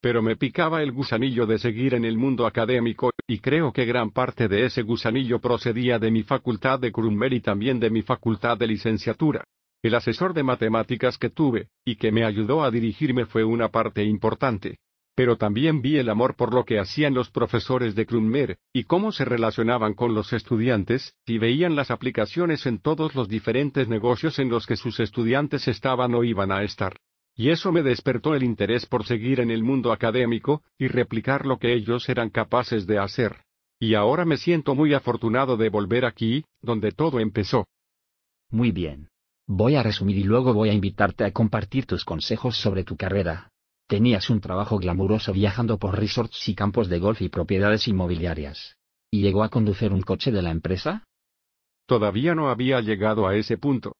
Pero 0.00 0.22
me 0.22 0.36
picaba 0.36 0.82
el 0.82 0.92
gusanillo 0.92 1.44
de 1.44 1.58
seguir 1.58 1.94
en 1.94 2.04
el 2.04 2.16
mundo 2.16 2.46
académico, 2.46 3.10
y 3.26 3.40
creo 3.40 3.72
que 3.72 3.84
gran 3.84 4.10
parte 4.12 4.46
de 4.46 4.64
ese 4.64 4.82
gusanillo 4.82 5.40
procedía 5.40 5.98
de 5.98 6.12
mi 6.12 6.22
facultad 6.22 6.78
de 6.78 6.92
Krummer 6.92 7.32
y 7.32 7.40
también 7.40 7.80
de 7.80 7.90
mi 7.90 8.02
facultad 8.02 8.56
de 8.56 8.68
licenciatura. 8.68 9.44
El 9.82 9.94
asesor 9.94 10.34
de 10.34 10.42
matemáticas 10.42 11.18
que 11.18 11.30
tuve, 11.30 11.68
y 11.84 11.96
que 11.96 12.12
me 12.12 12.24
ayudó 12.24 12.62
a 12.64 12.70
dirigirme 12.70 13.26
fue 13.26 13.44
una 13.44 13.68
parte 13.68 14.04
importante 14.04 14.78
pero 15.18 15.36
también 15.36 15.82
vi 15.82 15.96
el 15.96 16.10
amor 16.10 16.36
por 16.36 16.54
lo 16.54 16.64
que 16.64 16.78
hacían 16.78 17.12
los 17.12 17.28
profesores 17.28 17.96
de 17.96 18.06
Krummer, 18.06 18.56
y 18.72 18.84
cómo 18.84 19.10
se 19.10 19.24
relacionaban 19.24 19.94
con 19.94 20.14
los 20.14 20.32
estudiantes, 20.32 21.12
y 21.26 21.38
veían 21.38 21.74
las 21.74 21.90
aplicaciones 21.90 22.66
en 22.66 22.78
todos 22.78 23.16
los 23.16 23.28
diferentes 23.28 23.88
negocios 23.88 24.38
en 24.38 24.48
los 24.48 24.64
que 24.64 24.76
sus 24.76 25.00
estudiantes 25.00 25.66
estaban 25.66 26.14
o 26.14 26.22
iban 26.22 26.52
a 26.52 26.62
estar. 26.62 27.00
Y 27.34 27.50
eso 27.50 27.72
me 27.72 27.82
despertó 27.82 28.36
el 28.36 28.44
interés 28.44 28.86
por 28.86 29.06
seguir 29.06 29.40
en 29.40 29.50
el 29.50 29.64
mundo 29.64 29.90
académico, 29.90 30.62
y 30.78 30.86
replicar 30.86 31.46
lo 31.46 31.58
que 31.58 31.74
ellos 31.74 32.08
eran 32.08 32.30
capaces 32.30 32.86
de 32.86 33.00
hacer. 33.00 33.38
Y 33.80 33.94
ahora 33.94 34.24
me 34.24 34.36
siento 34.36 34.76
muy 34.76 34.94
afortunado 34.94 35.56
de 35.56 35.68
volver 35.68 36.04
aquí, 36.04 36.44
donde 36.62 36.92
todo 36.92 37.18
empezó. 37.18 37.66
Muy 38.50 38.70
bien. 38.70 39.08
Voy 39.50 39.76
a 39.76 39.82
resumir 39.82 40.18
y 40.18 40.24
luego 40.24 40.52
voy 40.52 40.68
a 40.68 40.74
invitarte 40.74 41.24
a 41.24 41.32
compartir 41.32 41.86
tus 41.86 42.04
consejos 42.04 42.58
sobre 42.58 42.84
tu 42.84 42.98
carrera. 42.98 43.50
Tenías 43.86 44.28
un 44.28 44.42
trabajo 44.42 44.76
glamuroso 44.76 45.32
viajando 45.32 45.78
por 45.78 45.98
resorts 45.98 46.50
y 46.50 46.54
campos 46.54 46.90
de 46.90 46.98
golf 46.98 47.22
y 47.22 47.30
propiedades 47.30 47.88
inmobiliarias. 47.88 48.76
¿Y 49.10 49.22
llegó 49.22 49.42
a 49.42 49.48
conducir 49.48 49.90
un 49.90 50.02
coche 50.02 50.30
de 50.32 50.42
la 50.42 50.50
empresa? 50.50 51.04
Todavía 51.86 52.34
no 52.34 52.50
había 52.50 52.82
llegado 52.82 53.26
a 53.26 53.36
ese 53.36 53.56
punto. 53.56 53.96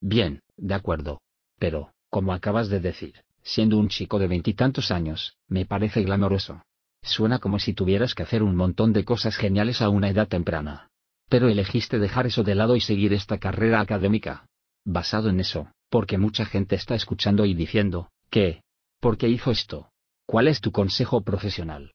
Bien, 0.00 0.40
de 0.56 0.72
acuerdo. 0.72 1.20
Pero, 1.58 1.92
como 2.08 2.32
acabas 2.32 2.70
de 2.70 2.80
decir, 2.80 3.16
siendo 3.42 3.76
un 3.76 3.88
chico 3.88 4.18
de 4.18 4.28
veintitantos 4.28 4.90
años, 4.90 5.36
me 5.48 5.66
parece 5.66 6.02
glamoroso. 6.02 6.62
Suena 7.02 7.40
como 7.40 7.58
si 7.58 7.74
tuvieras 7.74 8.14
que 8.14 8.22
hacer 8.22 8.42
un 8.42 8.56
montón 8.56 8.94
de 8.94 9.04
cosas 9.04 9.36
geniales 9.36 9.82
a 9.82 9.90
una 9.90 10.08
edad 10.08 10.28
temprana. 10.28 10.88
Pero 11.28 11.50
elegiste 11.50 11.98
dejar 11.98 12.26
eso 12.26 12.42
de 12.42 12.54
lado 12.54 12.74
y 12.74 12.80
seguir 12.80 13.12
esta 13.12 13.36
carrera 13.36 13.80
académica. 13.80 14.46
Basado 14.84 15.28
en 15.30 15.40
eso, 15.40 15.70
porque 15.90 16.18
mucha 16.18 16.44
gente 16.44 16.76
está 16.76 16.94
escuchando 16.94 17.44
y 17.44 17.54
diciendo, 17.54 18.10
que, 18.30 18.62
¿Por 19.02 19.18
qué 19.18 19.28
hizo 19.28 19.50
esto? 19.50 19.90
¿Cuál 20.26 20.46
es 20.46 20.60
tu 20.60 20.70
consejo 20.70 21.22
profesional? 21.22 21.90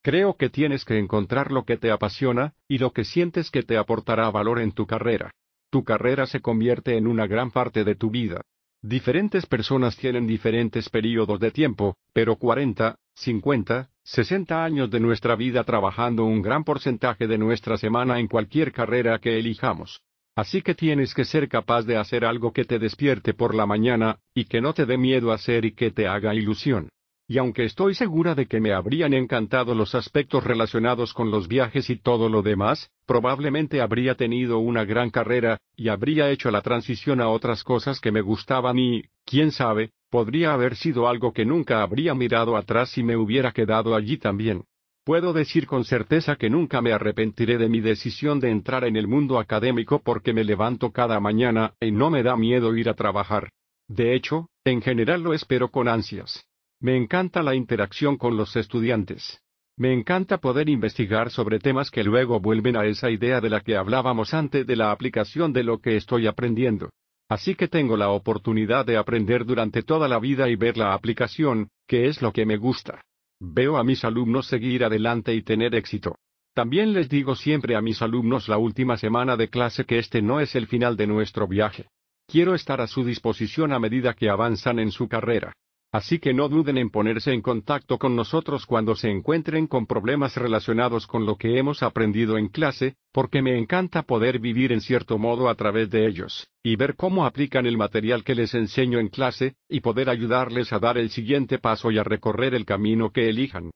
Creo 0.00 0.36
que 0.36 0.48
tienes 0.48 0.84
que 0.84 0.96
encontrar 0.96 1.50
lo 1.50 1.64
que 1.64 1.76
te 1.76 1.90
apasiona, 1.90 2.54
y 2.68 2.78
lo 2.78 2.92
que 2.92 3.04
sientes 3.04 3.50
que 3.50 3.64
te 3.64 3.76
aportará 3.76 4.30
valor 4.30 4.60
en 4.60 4.70
tu 4.70 4.86
carrera. 4.86 5.32
Tu 5.70 5.82
carrera 5.82 6.26
se 6.26 6.40
convierte 6.40 6.96
en 6.96 7.08
una 7.08 7.26
gran 7.26 7.50
parte 7.50 7.82
de 7.82 7.96
tu 7.96 8.10
vida. 8.10 8.42
Diferentes 8.80 9.46
personas 9.46 9.96
tienen 9.96 10.28
diferentes 10.28 10.88
periodos 10.88 11.40
de 11.40 11.50
tiempo, 11.50 11.96
pero 12.12 12.36
40, 12.36 12.96
50, 13.14 13.90
60 14.04 14.64
años 14.64 14.88
de 14.88 15.00
nuestra 15.00 15.34
vida 15.34 15.64
trabajando 15.64 16.24
un 16.24 16.42
gran 16.42 16.62
porcentaje 16.62 17.26
de 17.26 17.38
nuestra 17.38 17.76
semana 17.76 18.20
en 18.20 18.28
cualquier 18.28 18.70
carrera 18.70 19.18
que 19.18 19.36
elijamos. 19.36 20.00
Así 20.40 20.62
que 20.62 20.74
tienes 20.74 21.12
que 21.12 21.26
ser 21.26 21.50
capaz 21.50 21.82
de 21.82 21.98
hacer 21.98 22.24
algo 22.24 22.54
que 22.54 22.64
te 22.64 22.78
despierte 22.78 23.34
por 23.34 23.54
la 23.54 23.66
mañana, 23.66 24.20
y 24.34 24.46
que 24.46 24.62
no 24.62 24.72
te 24.72 24.86
dé 24.86 24.96
miedo 24.96 25.32
hacer 25.32 25.66
y 25.66 25.72
que 25.72 25.90
te 25.90 26.06
haga 26.06 26.34
ilusión. 26.34 26.88
Y 27.28 27.36
aunque 27.36 27.64
estoy 27.66 27.94
segura 27.94 28.34
de 28.34 28.46
que 28.46 28.58
me 28.58 28.72
habrían 28.72 29.12
encantado 29.12 29.74
los 29.74 29.94
aspectos 29.94 30.42
relacionados 30.42 31.12
con 31.12 31.30
los 31.30 31.46
viajes 31.46 31.90
y 31.90 31.96
todo 31.96 32.30
lo 32.30 32.40
demás, 32.40 32.90
probablemente 33.04 33.82
habría 33.82 34.14
tenido 34.14 34.60
una 34.60 34.86
gran 34.86 35.10
carrera, 35.10 35.58
y 35.76 35.88
habría 35.88 36.30
hecho 36.30 36.50
la 36.50 36.62
transición 36.62 37.20
a 37.20 37.28
otras 37.28 37.62
cosas 37.62 38.00
que 38.00 38.10
me 38.10 38.22
gustaban 38.22 38.78
y, 38.78 39.02
quién 39.26 39.52
sabe, 39.52 39.90
podría 40.08 40.54
haber 40.54 40.74
sido 40.74 41.06
algo 41.06 41.34
que 41.34 41.44
nunca 41.44 41.82
habría 41.82 42.14
mirado 42.14 42.56
atrás 42.56 42.88
si 42.88 43.02
me 43.02 43.14
hubiera 43.14 43.52
quedado 43.52 43.94
allí 43.94 44.16
también. 44.16 44.64
Puedo 45.10 45.32
decir 45.32 45.66
con 45.66 45.84
certeza 45.84 46.36
que 46.36 46.48
nunca 46.48 46.80
me 46.80 46.92
arrepentiré 46.92 47.58
de 47.58 47.68
mi 47.68 47.80
decisión 47.80 48.38
de 48.38 48.48
entrar 48.48 48.84
en 48.84 48.94
el 48.94 49.08
mundo 49.08 49.40
académico 49.40 50.00
porque 50.04 50.32
me 50.32 50.44
levanto 50.44 50.92
cada 50.92 51.18
mañana 51.18 51.74
y 51.80 51.90
no 51.90 52.10
me 52.10 52.22
da 52.22 52.36
miedo 52.36 52.76
ir 52.76 52.88
a 52.88 52.94
trabajar. 52.94 53.50
De 53.88 54.14
hecho, 54.14 54.46
en 54.64 54.80
general 54.80 55.24
lo 55.24 55.34
espero 55.34 55.72
con 55.72 55.88
ansias. 55.88 56.46
Me 56.78 56.96
encanta 56.96 57.42
la 57.42 57.56
interacción 57.56 58.18
con 58.18 58.36
los 58.36 58.54
estudiantes. 58.54 59.40
Me 59.76 59.92
encanta 59.92 60.38
poder 60.38 60.68
investigar 60.68 61.32
sobre 61.32 61.58
temas 61.58 61.90
que 61.90 62.04
luego 62.04 62.38
vuelven 62.38 62.76
a 62.76 62.86
esa 62.86 63.10
idea 63.10 63.40
de 63.40 63.50
la 63.50 63.62
que 63.62 63.76
hablábamos 63.76 64.32
antes 64.32 64.64
de 64.64 64.76
la 64.76 64.92
aplicación 64.92 65.52
de 65.52 65.64
lo 65.64 65.80
que 65.80 65.96
estoy 65.96 66.28
aprendiendo. 66.28 66.88
Así 67.28 67.56
que 67.56 67.66
tengo 67.66 67.96
la 67.96 68.10
oportunidad 68.10 68.86
de 68.86 68.96
aprender 68.96 69.44
durante 69.44 69.82
toda 69.82 70.06
la 70.06 70.20
vida 70.20 70.48
y 70.48 70.54
ver 70.54 70.76
la 70.76 70.94
aplicación, 70.94 71.68
que 71.88 72.06
es 72.06 72.22
lo 72.22 72.32
que 72.32 72.46
me 72.46 72.58
gusta. 72.58 73.02
Veo 73.42 73.78
a 73.78 73.84
mis 73.84 74.04
alumnos 74.04 74.46
seguir 74.46 74.84
adelante 74.84 75.34
y 75.34 75.42
tener 75.42 75.74
éxito. 75.74 76.16
También 76.54 76.92
les 76.92 77.08
digo 77.08 77.34
siempre 77.34 77.74
a 77.74 77.80
mis 77.80 78.02
alumnos 78.02 78.48
la 78.48 78.58
última 78.58 78.98
semana 78.98 79.36
de 79.36 79.48
clase 79.48 79.86
que 79.86 79.98
este 79.98 80.20
no 80.20 80.40
es 80.40 80.54
el 80.54 80.66
final 80.66 80.94
de 80.96 81.06
nuestro 81.06 81.48
viaje. 81.48 81.88
Quiero 82.26 82.54
estar 82.54 82.82
a 82.82 82.86
su 82.86 83.02
disposición 83.02 83.72
a 83.72 83.78
medida 83.78 84.12
que 84.12 84.28
avanzan 84.28 84.78
en 84.78 84.90
su 84.90 85.08
carrera. 85.08 85.54
Así 85.92 86.20
que 86.20 86.32
no 86.32 86.48
duden 86.48 86.78
en 86.78 86.90
ponerse 86.90 87.32
en 87.32 87.42
contacto 87.42 87.98
con 87.98 88.14
nosotros 88.14 88.64
cuando 88.64 88.94
se 88.94 89.10
encuentren 89.10 89.66
con 89.66 89.86
problemas 89.86 90.36
relacionados 90.36 91.08
con 91.08 91.26
lo 91.26 91.34
que 91.36 91.58
hemos 91.58 91.82
aprendido 91.82 92.38
en 92.38 92.48
clase, 92.48 92.94
porque 93.12 93.42
me 93.42 93.58
encanta 93.58 94.02
poder 94.02 94.38
vivir 94.38 94.70
en 94.70 94.82
cierto 94.82 95.18
modo 95.18 95.48
a 95.48 95.56
través 95.56 95.90
de 95.90 96.06
ellos, 96.06 96.46
y 96.62 96.76
ver 96.76 96.94
cómo 96.94 97.26
aplican 97.26 97.66
el 97.66 97.76
material 97.76 98.22
que 98.22 98.36
les 98.36 98.54
enseño 98.54 99.00
en 99.00 99.08
clase, 99.08 99.56
y 99.68 99.80
poder 99.80 100.10
ayudarles 100.10 100.72
a 100.72 100.78
dar 100.78 100.96
el 100.96 101.10
siguiente 101.10 101.58
paso 101.58 101.90
y 101.90 101.98
a 101.98 102.04
recorrer 102.04 102.54
el 102.54 102.64
camino 102.64 103.10
que 103.10 103.28
elijan. 103.28 103.72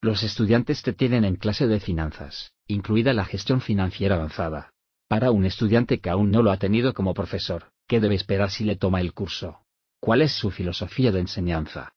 Los 0.00 0.22
estudiantes 0.22 0.82
te 0.82 0.94
tienen 0.94 1.26
en 1.26 1.36
clase 1.36 1.66
de 1.66 1.80
finanzas, 1.80 2.52
incluida 2.66 3.12
la 3.12 3.26
gestión 3.26 3.60
financiera 3.60 4.14
avanzada. 4.14 4.70
Para 5.06 5.30
un 5.32 5.44
estudiante 5.44 6.00
que 6.00 6.08
aún 6.08 6.30
no 6.30 6.42
lo 6.42 6.50
ha 6.50 6.56
tenido 6.56 6.94
como 6.94 7.12
profesor, 7.12 7.72
¿qué 7.86 8.00
debe 8.00 8.14
esperar 8.14 8.50
si 8.50 8.64
le 8.64 8.76
toma 8.76 9.02
el 9.02 9.12
curso? 9.12 9.65
¿Cuál 10.06 10.22
es 10.22 10.36
su 10.36 10.52
filosofía 10.52 11.10
de 11.10 11.18
enseñanza? 11.18 11.92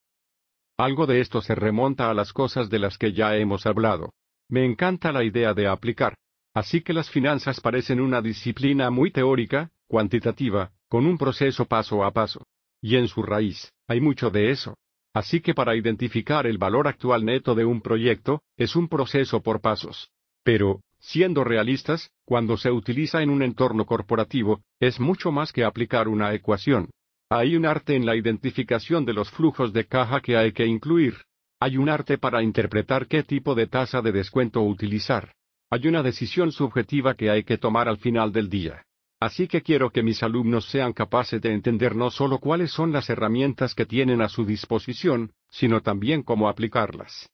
Algo 0.80 1.06
de 1.06 1.22
esto 1.22 1.44
se 1.44 1.54
remonta 1.54 2.10
a 2.10 2.16
las 2.16 2.34
cosas 2.34 2.68
de 2.68 2.80
las 2.80 2.98
que 2.98 3.14
ya 3.14 3.38
hemos 3.38 3.68
hablado. 3.68 4.14
Me 4.50 4.66
encanta 4.66 5.12
la 5.12 5.24
idea 5.24 5.54
de 5.54 5.68
aplicar. 5.68 6.16
Así 6.56 6.82
que 6.82 6.92
las 6.92 7.08
finanzas 7.12 7.62
parecen 7.62 8.02
una 8.02 8.20
disciplina 8.20 8.90
muy 8.90 9.12
teórica, 9.12 9.70
cuantitativa, 9.88 10.72
con 10.88 11.06
un 11.06 11.20
proceso 11.20 11.66
paso 11.66 12.04
a 12.04 12.10
paso. 12.10 12.48
Y 12.82 12.96
en 12.96 13.08
su 13.08 13.22
raíz, 13.22 13.74
hay 13.88 14.02
mucho 14.02 14.32
de 14.32 14.50
eso. 14.50 14.76
Así 15.14 15.40
que 15.40 15.54
para 15.54 15.76
identificar 15.76 16.48
el 16.48 16.58
valor 16.58 16.88
actual 16.88 17.24
neto 17.24 17.54
de 17.54 17.66
un 17.66 17.80
proyecto, 17.80 18.42
es 18.58 18.76
un 18.76 18.88
proceso 18.88 19.44
por 19.44 19.62
pasos. 19.62 20.10
Pero, 20.44 20.82
siendo 20.98 21.44
realistas, 21.44 22.10
cuando 22.26 22.58
se 22.58 22.72
utiliza 22.72 23.22
en 23.22 23.30
un 23.30 23.44
entorno 23.44 23.86
corporativo, 23.86 24.64
es 24.80 25.00
mucho 25.00 25.32
más 25.32 25.54
que 25.54 25.64
aplicar 25.64 26.08
una 26.08 26.34
ecuación. 26.34 26.90
Hay 27.32 27.56
un 27.56 27.68
arte 27.68 27.96
en 27.96 28.08
la 28.08 28.16
identificación 28.16 29.06
de 29.06 29.14
los 29.14 29.30
flujos 29.30 29.72
de 29.72 29.86
caja 29.86 30.20
que 30.20 30.36
hay 30.36 30.52
que 30.52 30.66
incluir. 30.66 31.14
Hay 31.60 31.78
un 31.78 31.88
arte 31.88 32.18
para 32.18 32.42
interpretar 32.42 33.06
qué 33.06 33.22
tipo 33.22 33.54
de 33.54 33.68
tasa 33.68 34.02
de 34.02 34.12
descuento 34.12 34.64
utilizar. 34.64 35.34
Hay 35.70 35.88
una 35.88 36.02
decisión 36.02 36.52
subjetiva 36.52 37.14
que 37.14 37.30
hay 37.30 37.44
que 37.44 37.60
tomar 37.60 37.88
al 37.88 37.98
final 37.98 38.32
del 38.32 38.50
día. 38.50 38.84
Así 39.20 39.48
que 39.48 39.62
quiero 39.62 39.92
que 39.92 40.02
mis 40.02 40.24
alumnos 40.24 40.66
sean 40.70 40.92
capaces 40.92 41.40
de 41.40 41.54
entender 41.54 41.96
no 41.96 42.10
solo 42.10 42.40
cuáles 42.40 42.72
son 42.72 42.92
las 42.92 43.12
herramientas 43.12 43.76
que 43.76 43.86
tienen 43.86 44.22
a 44.22 44.30
su 44.30 44.44
disposición, 44.44 45.32
sino 45.52 45.82
también 45.82 46.24
cómo 46.24 46.50
aplicarlas. 46.50 47.30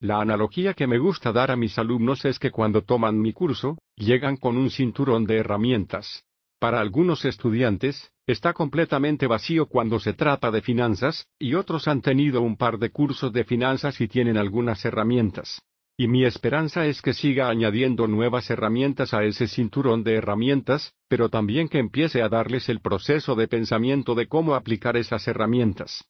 La 0.00 0.22
analogía 0.22 0.72
que 0.72 0.86
me 0.86 0.98
gusta 0.98 1.30
dar 1.32 1.50
a 1.50 1.56
mis 1.56 1.78
alumnos 1.78 2.24
es 2.24 2.38
que 2.38 2.50
cuando 2.50 2.80
toman 2.80 3.20
mi 3.20 3.34
curso, 3.34 3.76
llegan 3.96 4.38
con 4.38 4.56
un 4.56 4.70
cinturón 4.70 5.26
de 5.26 5.36
herramientas. 5.36 6.24
Para 6.58 6.80
algunos 6.80 7.24
estudiantes, 7.24 8.12
está 8.28 8.52
completamente 8.52 9.26
vacío 9.26 9.66
cuando 9.66 9.98
se 9.98 10.12
trata 10.12 10.50
de 10.50 10.60
finanzas, 10.60 11.26
y 11.38 11.54
otros 11.54 11.88
han 11.88 12.02
tenido 12.02 12.42
un 12.42 12.58
par 12.58 12.78
de 12.78 12.90
cursos 12.90 13.32
de 13.32 13.42
finanzas 13.42 14.02
y 14.02 14.06
tienen 14.06 14.36
algunas 14.36 14.84
herramientas. 14.84 15.62
Y 15.96 16.08
mi 16.08 16.26
esperanza 16.26 16.86
es 16.86 17.00
que 17.00 17.14
siga 17.14 17.48
añadiendo 17.48 18.06
nuevas 18.06 18.50
herramientas 18.50 19.14
a 19.14 19.24
ese 19.24 19.48
cinturón 19.48 20.04
de 20.04 20.16
herramientas, 20.16 20.92
pero 21.08 21.30
también 21.30 21.68
que 21.68 21.78
empiece 21.78 22.20
a 22.20 22.28
darles 22.28 22.68
el 22.68 22.80
proceso 22.80 23.34
de 23.34 23.48
pensamiento 23.48 24.14
de 24.14 24.28
cómo 24.28 24.54
aplicar 24.54 24.98
esas 24.98 25.26
herramientas. 25.26 26.04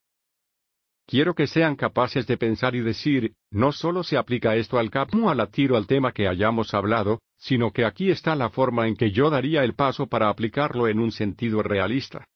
Quiero 1.08 1.34
que 1.34 1.46
sean 1.46 1.74
capaces 1.74 2.26
de 2.26 2.36
pensar 2.36 2.74
y 2.74 2.80
decir, 2.80 3.32
no 3.50 3.72
solo 3.72 4.04
se 4.04 4.18
aplica 4.18 4.56
esto 4.56 4.78
al 4.78 4.90
capo 4.90 5.30
a 5.30 5.46
tiro 5.46 5.78
al 5.78 5.86
tema 5.86 6.12
que 6.12 6.28
hayamos 6.28 6.74
hablado, 6.74 7.22
sino 7.38 7.72
que 7.72 7.86
aquí 7.86 8.10
está 8.10 8.36
la 8.36 8.50
forma 8.50 8.86
en 8.86 8.94
que 8.94 9.10
yo 9.10 9.30
daría 9.30 9.64
el 9.64 9.72
paso 9.72 10.06
para 10.06 10.28
aplicarlo 10.28 10.86
en 10.86 10.98
un 10.98 11.10
sentido 11.10 11.62
realista. 11.62 12.26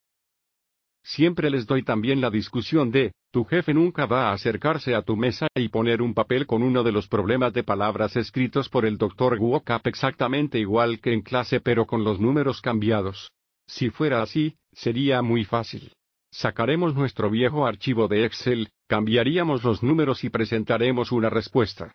Siempre 1.02 1.50
les 1.50 1.66
doy 1.66 1.82
también 1.82 2.22
la 2.22 2.30
discusión 2.30 2.90
de, 2.90 3.12
tu 3.30 3.44
jefe 3.44 3.74
nunca 3.74 4.06
va 4.06 4.30
a 4.30 4.32
acercarse 4.32 4.94
a 4.94 5.02
tu 5.02 5.16
mesa 5.16 5.48
y 5.54 5.68
poner 5.68 6.00
un 6.00 6.14
papel 6.14 6.46
con 6.46 6.62
uno 6.62 6.82
de 6.82 6.92
los 6.92 7.08
problemas 7.08 7.52
de 7.52 7.64
palabras 7.64 8.16
escritos 8.16 8.70
por 8.70 8.86
el 8.86 8.96
Dr. 8.96 9.36
Wokap 9.38 9.86
exactamente 9.86 10.58
igual 10.58 10.98
que 10.98 11.12
en 11.12 11.20
clase 11.20 11.60
pero 11.60 11.84
con 11.84 12.04
los 12.04 12.20
números 12.20 12.62
cambiados. 12.62 13.32
Si 13.66 13.90
fuera 13.90 14.22
así, 14.22 14.56
sería 14.72 15.20
muy 15.20 15.44
fácil. 15.44 15.92
Sacaremos 16.32 16.94
nuestro 16.94 17.28
viejo 17.28 17.66
archivo 17.66 18.08
de 18.08 18.24
Excel, 18.24 18.70
cambiaríamos 18.88 19.62
los 19.64 19.82
números 19.82 20.24
y 20.24 20.30
presentaremos 20.30 21.12
una 21.12 21.28
respuesta. 21.28 21.94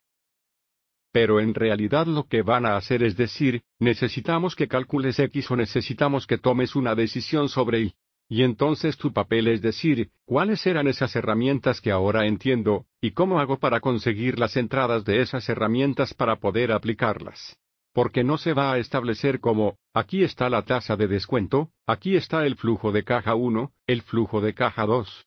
Pero 1.12 1.40
en 1.40 1.56
realidad 1.56 2.06
lo 2.06 2.26
que 2.26 2.44
van 2.44 2.68
a 2.68 2.78
hacer 2.78 3.02
es 3.02 3.18
decir, 3.18 3.64
necesitamos 3.80 4.56
que 4.56 4.68
calcules 4.68 5.18
X 5.18 5.50
o 5.50 5.56
necesitamos 5.56 6.28
que 6.28 6.38
tomes 6.38 6.76
una 6.76 6.94
decisión 6.94 7.50
sobre 7.50 7.80
Y. 7.80 7.94
Y 8.30 8.44
entonces 8.44 8.96
tu 8.98 9.12
papel 9.12 9.48
es 9.48 9.62
decir, 9.64 10.12
¿cuáles 10.26 10.68
eran 10.68 10.88
esas 10.88 11.16
herramientas 11.16 11.82
que 11.82 11.92
ahora 11.92 12.28
entiendo, 12.28 12.86
y 13.02 13.12
cómo 13.12 13.40
hago 13.40 13.58
para 13.58 13.80
conseguir 13.80 14.38
las 14.38 14.56
entradas 14.56 15.04
de 15.04 15.22
esas 15.22 15.50
herramientas 15.50 16.14
para 16.14 16.36
poder 16.36 16.74
aplicarlas? 16.74 17.58
Porque 17.98 18.24
no 18.24 18.38
se 18.38 18.54
va 18.54 18.74
a 18.74 18.78
establecer 18.78 19.40
como, 19.40 19.80
aquí 19.92 20.24
está 20.24 20.52
la 20.52 20.62
tasa 20.62 20.96
de 20.96 21.08
descuento, 21.08 21.72
aquí 21.88 22.16
está 22.16 22.46
el 22.46 22.56
flujo 22.56 22.92
de 22.92 23.04
caja 23.04 23.34
1, 23.34 23.72
el 23.88 24.04
flujo 24.04 24.40
de 24.40 24.54
caja 24.54 24.86
2. 24.86 25.26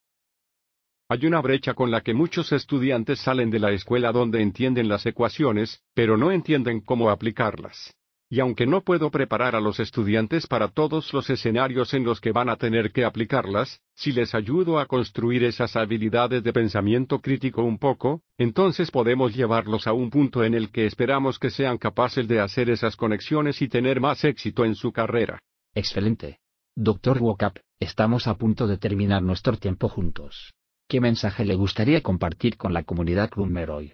Hay 1.09 1.26
una 1.26 1.40
brecha 1.40 1.74
con 1.74 1.90
la 1.90 2.02
que 2.02 2.14
muchos 2.14 2.52
estudiantes 2.52 3.18
salen 3.18 3.50
de 3.50 3.59
la 3.59 3.72
escuela 3.72 4.12
donde 4.12 4.40
entienden 4.40 4.88
las 4.88 5.04
ecuaciones, 5.04 5.83
pero 5.94 6.16
no 6.16 6.30
entienden 6.30 6.80
cómo 6.80 7.11
aplicarlas. 7.11 7.96
Y 8.33 8.38
aunque 8.38 8.64
no 8.64 8.83
puedo 8.83 9.11
preparar 9.11 9.57
a 9.57 9.61
los 9.61 9.81
estudiantes 9.81 10.47
para 10.47 10.69
todos 10.69 11.12
los 11.12 11.29
escenarios 11.31 11.93
en 11.95 12.05
los 12.05 12.21
que 12.21 12.31
van 12.31 12.49
a 12.49 12.55
tener 12.55 12.93
que 12.93 13.05
aplicarlas, 13.05 13.81
si 13.97 14.12
les 14.12 14.37
ayudo 14.37 14.79
a 14.79 14.87
construir 14.87 15.43
esas 15.43 15.75
habilidades 15.75 16.45
de 16.45 16.53
pensamiento 16.53 17.19
crítico 17.19 17.64
un 17.64 17.77
poco, 17.77 18.23
entonces 18.38 18.93
podemos 18.93 19.35
llevarlos 19.35 19.88
a 19.88 19.93
un 19.93 20.11
punto 20.11 20.45
en 20.45 20.55
el 20.55 20.71
que 20.71 20.87
esperamos 20.87 21.40
que 21.40 21.51
sean 21.51 21.77
capaces 21.77 22.29
de 22.29 22.38
hacer 22.38 22.71
esas 22.71 22.95
conexiones 22.95 23.61
y 23.62 23.69
tener 23.69 24.01
más 24.01 24.23
éxito 24.23 24.64
en 24.64 24.77
su 24.77 24.93
carrera. 24.93 25.40
Excelente. 25.75 26.38
Doctor 26.77 27.21
Wokap, 27.21 27.57
estamos 27.81 28.29
a 28.29 28.35
punto 28.35 28.69
de 28.69 28.79
terminar 28.79 29.23
nuestro 29.25 29.57
tiempo 29.57 29.88
juntos. 29.88 30.55
¿Qué 30.88 31.01
mensaje 31.01 31.45
le 31.45 31.57
gustaría 31.57 32.01
compartir 32.01 32.57
con 32.57 32.73
la 32.73 32.85
comunidad 32.85 33.29
Krummer 33.29 33.71
hoy? 33.71 33.93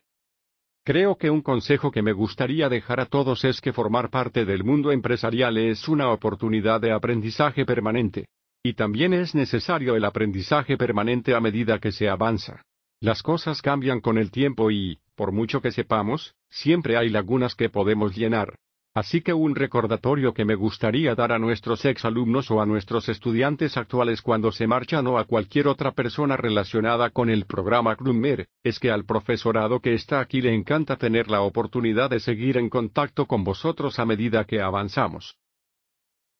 Creo 0.86 1.16
que 1.16 1.30
un 1.30 1.42
consejo 1.42 1.90
que 1.90 2.00
me 2.00 2.12
gustaría 2.12 2.68
dejar 2.68 3.00
a 3.00 3.06
todos 3.06 3.44
es 3.44 3.60
que 3.60 3.72
formar 3.72 4.08
parte 4.08 4.44
del 4.44 4.62
mundo 4.62 4.92
empresarial 4.92 5.58
es 5.58 5.88
una 5.88 6.12
oportunidad 6.12 6.80
de 6.80 6.92
aprendizaje 6.92 7.66
permanente. 7.66 8.26
Y 8.62 8.74
también 8.74 9.12
es 9.12 9.34
necesario 9.34 9.96
el 9.96 10.04
aprendizaje 10.04 10.76
permanente 10.76 11.34
a 11.34 11.40
medida 11.40 11.80
que 11.80 11.90
se 11.90 12.08
avanza. 12.08 12.62
Las 13.00 13.24
cosas 13.24 13.62
cambian 13.62 14.00
con 14.00 14.16
el 14.16 14.30
tiempo 14.30 14.70
y, 14.70 15.00
por 15.16 15.32
mucho 15.32 15.60
que 15.60 15.72
sepamos, 15.72 16.36
siempre 16.50 16.96
hay 16.96 17.08
lagunas 17.08 17.56
que 17.56 17.68
podemos 17.68 18.16
llenar. 18.16 18.54
Así 18.96 19.20
que 19.20 19.34
un 19.34 19.54
recordatorio 19.54 20.32
que 20.32 20.46
me 20.46 20.54
gustaría 20.54 21.14
dar 21.14 21.30
a 21.30 21.38
nuestros 21.38 21.84
exalumnos 21.84 22.50
o 22.50 22.62
a 22.62 22.64
nuestros 22.64 23.10
estudiantes 23.10 23.76
actuales 23.76 24.22
cuando 24.22 24.50
se 24.52 24.66
marchan 24.66 25.06
o 25.06 25.18
a 25.18 25.24
cualquier 25.24 25.68
otra 25.68 25.92
persona 25.92 26.38
relacionada 26.38 27.10
con 27.10 27.28
el 27.28 27.44
programa 27.44 27.94
Krummer, 27.94 28.48
es 28.62 28.78
que 28.78 28.90
al 28.90 29.04
profesorado 29.04 29.80
que 29.80 29.92
está 29.92 30.20
aquí 30.20 30.40
le 30.40 30.54
encanta 30.54 30.96
tener 30.96 31.28
la 31.28 31.42
oportunidad 31.42 32.08
de 32.08 32.20
seguir 32.20 32.56
en 32.56 32.70
contacto 32.70 33.26
con 33.26 33.44
vosotros 33.44 33.98
a 33.98 34.06
medida 34.06 34.44
que 34.44 34.62
avanzamos. 34.62 35.36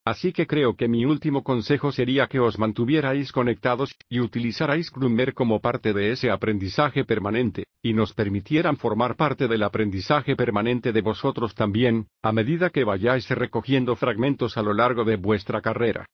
Así 0.07 0.33
que 0.33 0.47
creo 0.47 0.77
que 0.77 0.87
mi 0.87 1.05
último 1.05 1.43
consejo 1.43 1.91
sería 1.91 2.29
que 2.29 2.39
os 2.39 2.61
mantuvierais 2.61 3.33
conectados 3.33 3.93
y 4.09 4.21
utilizarais 4.21 4.93
Groomer 4.93 5.35
como 5.35 5.61
parte 5.61 5.93
de 5.93 6.13
ese 6.13 6.31
aprendizaje 6.31 7.05
permanente, 7.05 7.65
y 7.83 7.93
nos 7.93 8.13
permitieran 8.13 8.77
formar 8.77 9.17
parte 9.17 9.49
del 9.49 9.65
aprendizaje 9.65 10.37
permanente 10.37 10.93
de 10.93 11.01
vosotros 11.01 11.57
también, 11.57 12.07
a 12.23 12.31
medida 12.31 12.71
que 12.71 12.85
vayáis 12.85 13.29
recogiendo 13.31 13.97
fragmentos 13.97 14.57
a 14.57 14.63
lo 14.63 14.75
largo 14.75 15.03
de 15.03 15.17
vuestra 15.17 15.61
carrera. 15.61 16.07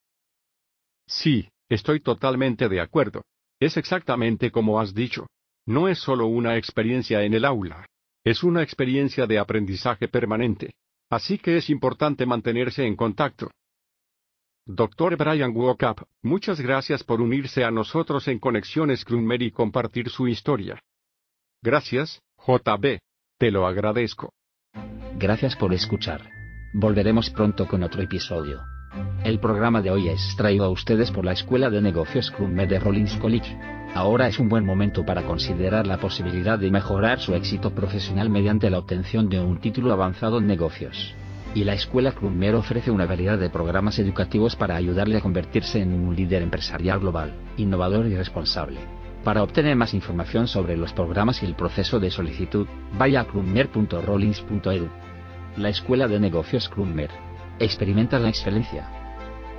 Sí, 1.07 1.51
estoy 1.69 2.01
totalmente 2.01 2.71
de 2.71 2.81
acuerdo. 2.81 3.21
Es 3.61 3.77
exactamente 3.77 4.51
como 4.51 4.81
has 4.81 4.95
dicho. 4.95 5.27
No 5.67 5.89
es 5.89 5.99
solo 5.99 6.29
una 6.29 6.57
experiencia 6.57 7.25
en 7.25 7.35
el 7.35 7.45
aula. 7.45 7.85
Es 8.25 8.43
una 8.43 8.63
experiencia 8.63 9.27
de 9.27 9.39
aprendizaje 9.39 10.09
permanente. 10.09 10.73
Así 11.11 11.37
que 11.37 11.59
es 11.59 11.69
importante 11.69 12.25
mantenerse 12.25 12.87
en 12.87 12.97
contacto. 12.97 13.51
Dr. 14.67 15.17
Brian 15.17 15.57
Wokap, 15.57 16.03
muchas 16.23 16.61
gracias 16.61 17.03
por 17.03 17.21
unirse 17.21 17.65
a 17.65 17.73
nosotros 17.73 18.29
en 18.29 18.39
Conexiones 18.39 19.05
Krummer 19.05 19.43
y 19.43 19.51
compartir 19.51 20.09
su 20.09 20.29
historia. 20.29 20.81
Gracias, 21.63 22.23
JB. 22.47 23.01
Te 23.39 23.51
lo 23.51 23.67
agradezco. 23.67 24.33
Gracias 25.19 25.57
por 25.57 25.75
escuchar. 25.75 26.31
Volveremos 26.75 27.29
pronto 27.31 27.67
con 27.67 27.83
otro 27.83 28.03
episodio. 28.03 28.61
El 29.25 29.41
programa 29.41 29.83
de 29.83 29.91
hoy 29.91 30.09
es 30.09 30.33
traído 30.37 30.67
a 30.67 30.71
ustedes 30.71 31.11
por 31.11 31.25
la 31.25 31.33
Escuela 31.33 31.69
de 31.69 31.83
Negocios 31.83 32.31
Krummer 32.31 32.69
de 32.69 32.79
Rollins 32.79 33.17
College. 33.17 33.59
Ahora 33.97 34.29
es 34.29 34.39
un 34.39 34.49
buen 34.49 34.65
momento 34.65 35.05
para 35.05 35.25
considerar 35.25 35.89
la 35.89 35.99
posibilidad 35.99 36.57
de 36.57 36.71
mejorar 36.71 37.19
su 37.19 37.35
éxito 37.35 37.75
profesional 37.75 38.31
mediante 38.31 38.71
la 38.71 38.79
obtención 38.79 39.29
de 39.29 39.41
un 39.41 39.61
título 39.61 39.93
avanzado 39.93 40.39
en 40.39 40.47
negocios 40.47 41.17
y 41.55 41.65
la 41.65 41.75
Escuela 41.75 42.13
Krummer 42.13 42.55
ofrece 42.55 42.91
una 42.91 43.07
variedad 43.07 43.39
de 43.39 43.51
programas 43.51 43.99
educativos 43.99 44.57
para 44.57 44.77
ayudarle 44.77 45.19
a 45.19 45.21
convertirse 45.21 45.81
en 45.81 45.93
un 45.93 46.17
líder 46.17 46.43
empresarial 46.43 47.01
global, 47.01 47.35
innovador 47.57 48.07
y 48.07 48.17
responsable. 48.17 48.81
Para 49.23 49.43
obtener 49.43 49.77
más 49.77 49.95
información 49.95 50.49
sobre 50.49 50.77
los 50.77 50.93
programas 50.93 51.43
y 51.43 51.47
el 51.47 51.55
proceso 51.55 52.01
de 52.01 52.11
solicitud, 52.11 52.67
vaya 52.99 53.21
a 53.21 53.25
krummer.rollins.edu. 53.27 54.89
La 55.57 55.69
Escuela 55.69 56.09
de 56.09 56.19
Negocios 56.19 56.69
Krummer. 56.69 57.11
Experimenta 57.59 58.19
la 58.19 58.31
excelencia. 58.31 58.89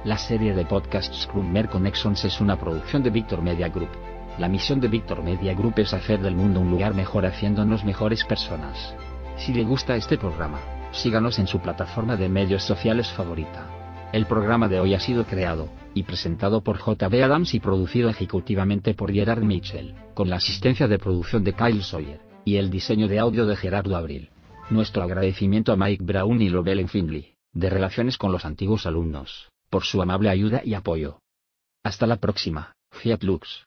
La 0.04 0.18
serie 0.18 0.54
de 0.54 0.66
podcasts 0.66 1.28
Krummer 1.32 1.70
Connections 1.70 2.26
es 2.26 2.42
una 2.42 2.60
producción 2.60 3.04
de 3.04 3.12
Victor 3.12 3.42
Media 3.42 3.70
Group. 3.70 3.92
La 4.40 4.50
misión 4.50 4.82
de 4.82 4.88
Victor 4.88 5.24
Media 5.24 5.54
Group 5.54 5.76
es 5.78 5.94
hacer 5.94 6.20
del 6.20 6.36
mundo 6.36 6.60
un 6.60 6.72
lugar 6.72 6.96
mejor 6.96 7.26
haciéndonos 7.26 7.86
mejores 7.86 8.26
personas. 8.26 8.96
Si 9.38 9.54
le 9.54 9.64
gusta 9.64 9.96
este 9.96 10.18
programa, 10.18 10.60
síganos 10.94 11.40
en 11.40 11.48
su 11.48 11.60
plataforma 11.60 12.16
de 12.16 12.30
medios 12.30 12.64
sociales 12.64 13.12
favorita. 13.12 13.70
El 14.14 14.28
programa 14.28 14.68
de 14.68 14.80
hoy 14.80 14.94
ha 14.94 15.00
sido 15.00 15.26
creado 15.26 15.70
y 15.96 16.04
presentado 16.04 16.62
por 16.62 16.78
JB 16.78 17.24
Adams 17.24 17.54
y 17.54 17.60
producido 17.60 18.10
ejecutivamente 18.10 18.94
por 18.94 19.12
Gerard 19.12 19.44
Mitchell, 19.44 19.96
con 20.14 20.30
la 20.30 20.38
asistencia 20.38 20.88
de 20.88 21.00
producción 21.00 21.44
de 21.44 21.54
Kyle 21.54 21.84
Sawyer, 21.84 22.22
y 22.46 22.58
el 22.58 22.70
diseño 22.70 23.08
de 23.08 23.20
audio 23.20 23.46
de 23.46 23.56
Gerardo 23.56 23.96
Abril. 23.96 24.30
Nuestro 24.70 25.04
agradecimiento 25.04 25.74
a 25.74 25.78
Mike 25.78 26.04
Brown 26.04 26.42
y 26.42 26.50
Lobelen 26.50 26.88
Finley, 26.88 27.34
de 27.54 27.70
Relaciones 27.70 28.18
con 28.18 28.32
los 28.32 28.46
Antiguos 28.46 28.86
Alumnos, 28.86 29.50
por 29.70 29.84
su 29.84 30.02
amable 30.02 30.30
ayuda 30.30 30.62
y 30.64 30.76
apoyo. 30.76 31.20
Hasta 31.84 32.08
la 32.08 32.18
próxima, 32.18 32.74
Fiat 32.92 33.24
Lux. 33.24 33.66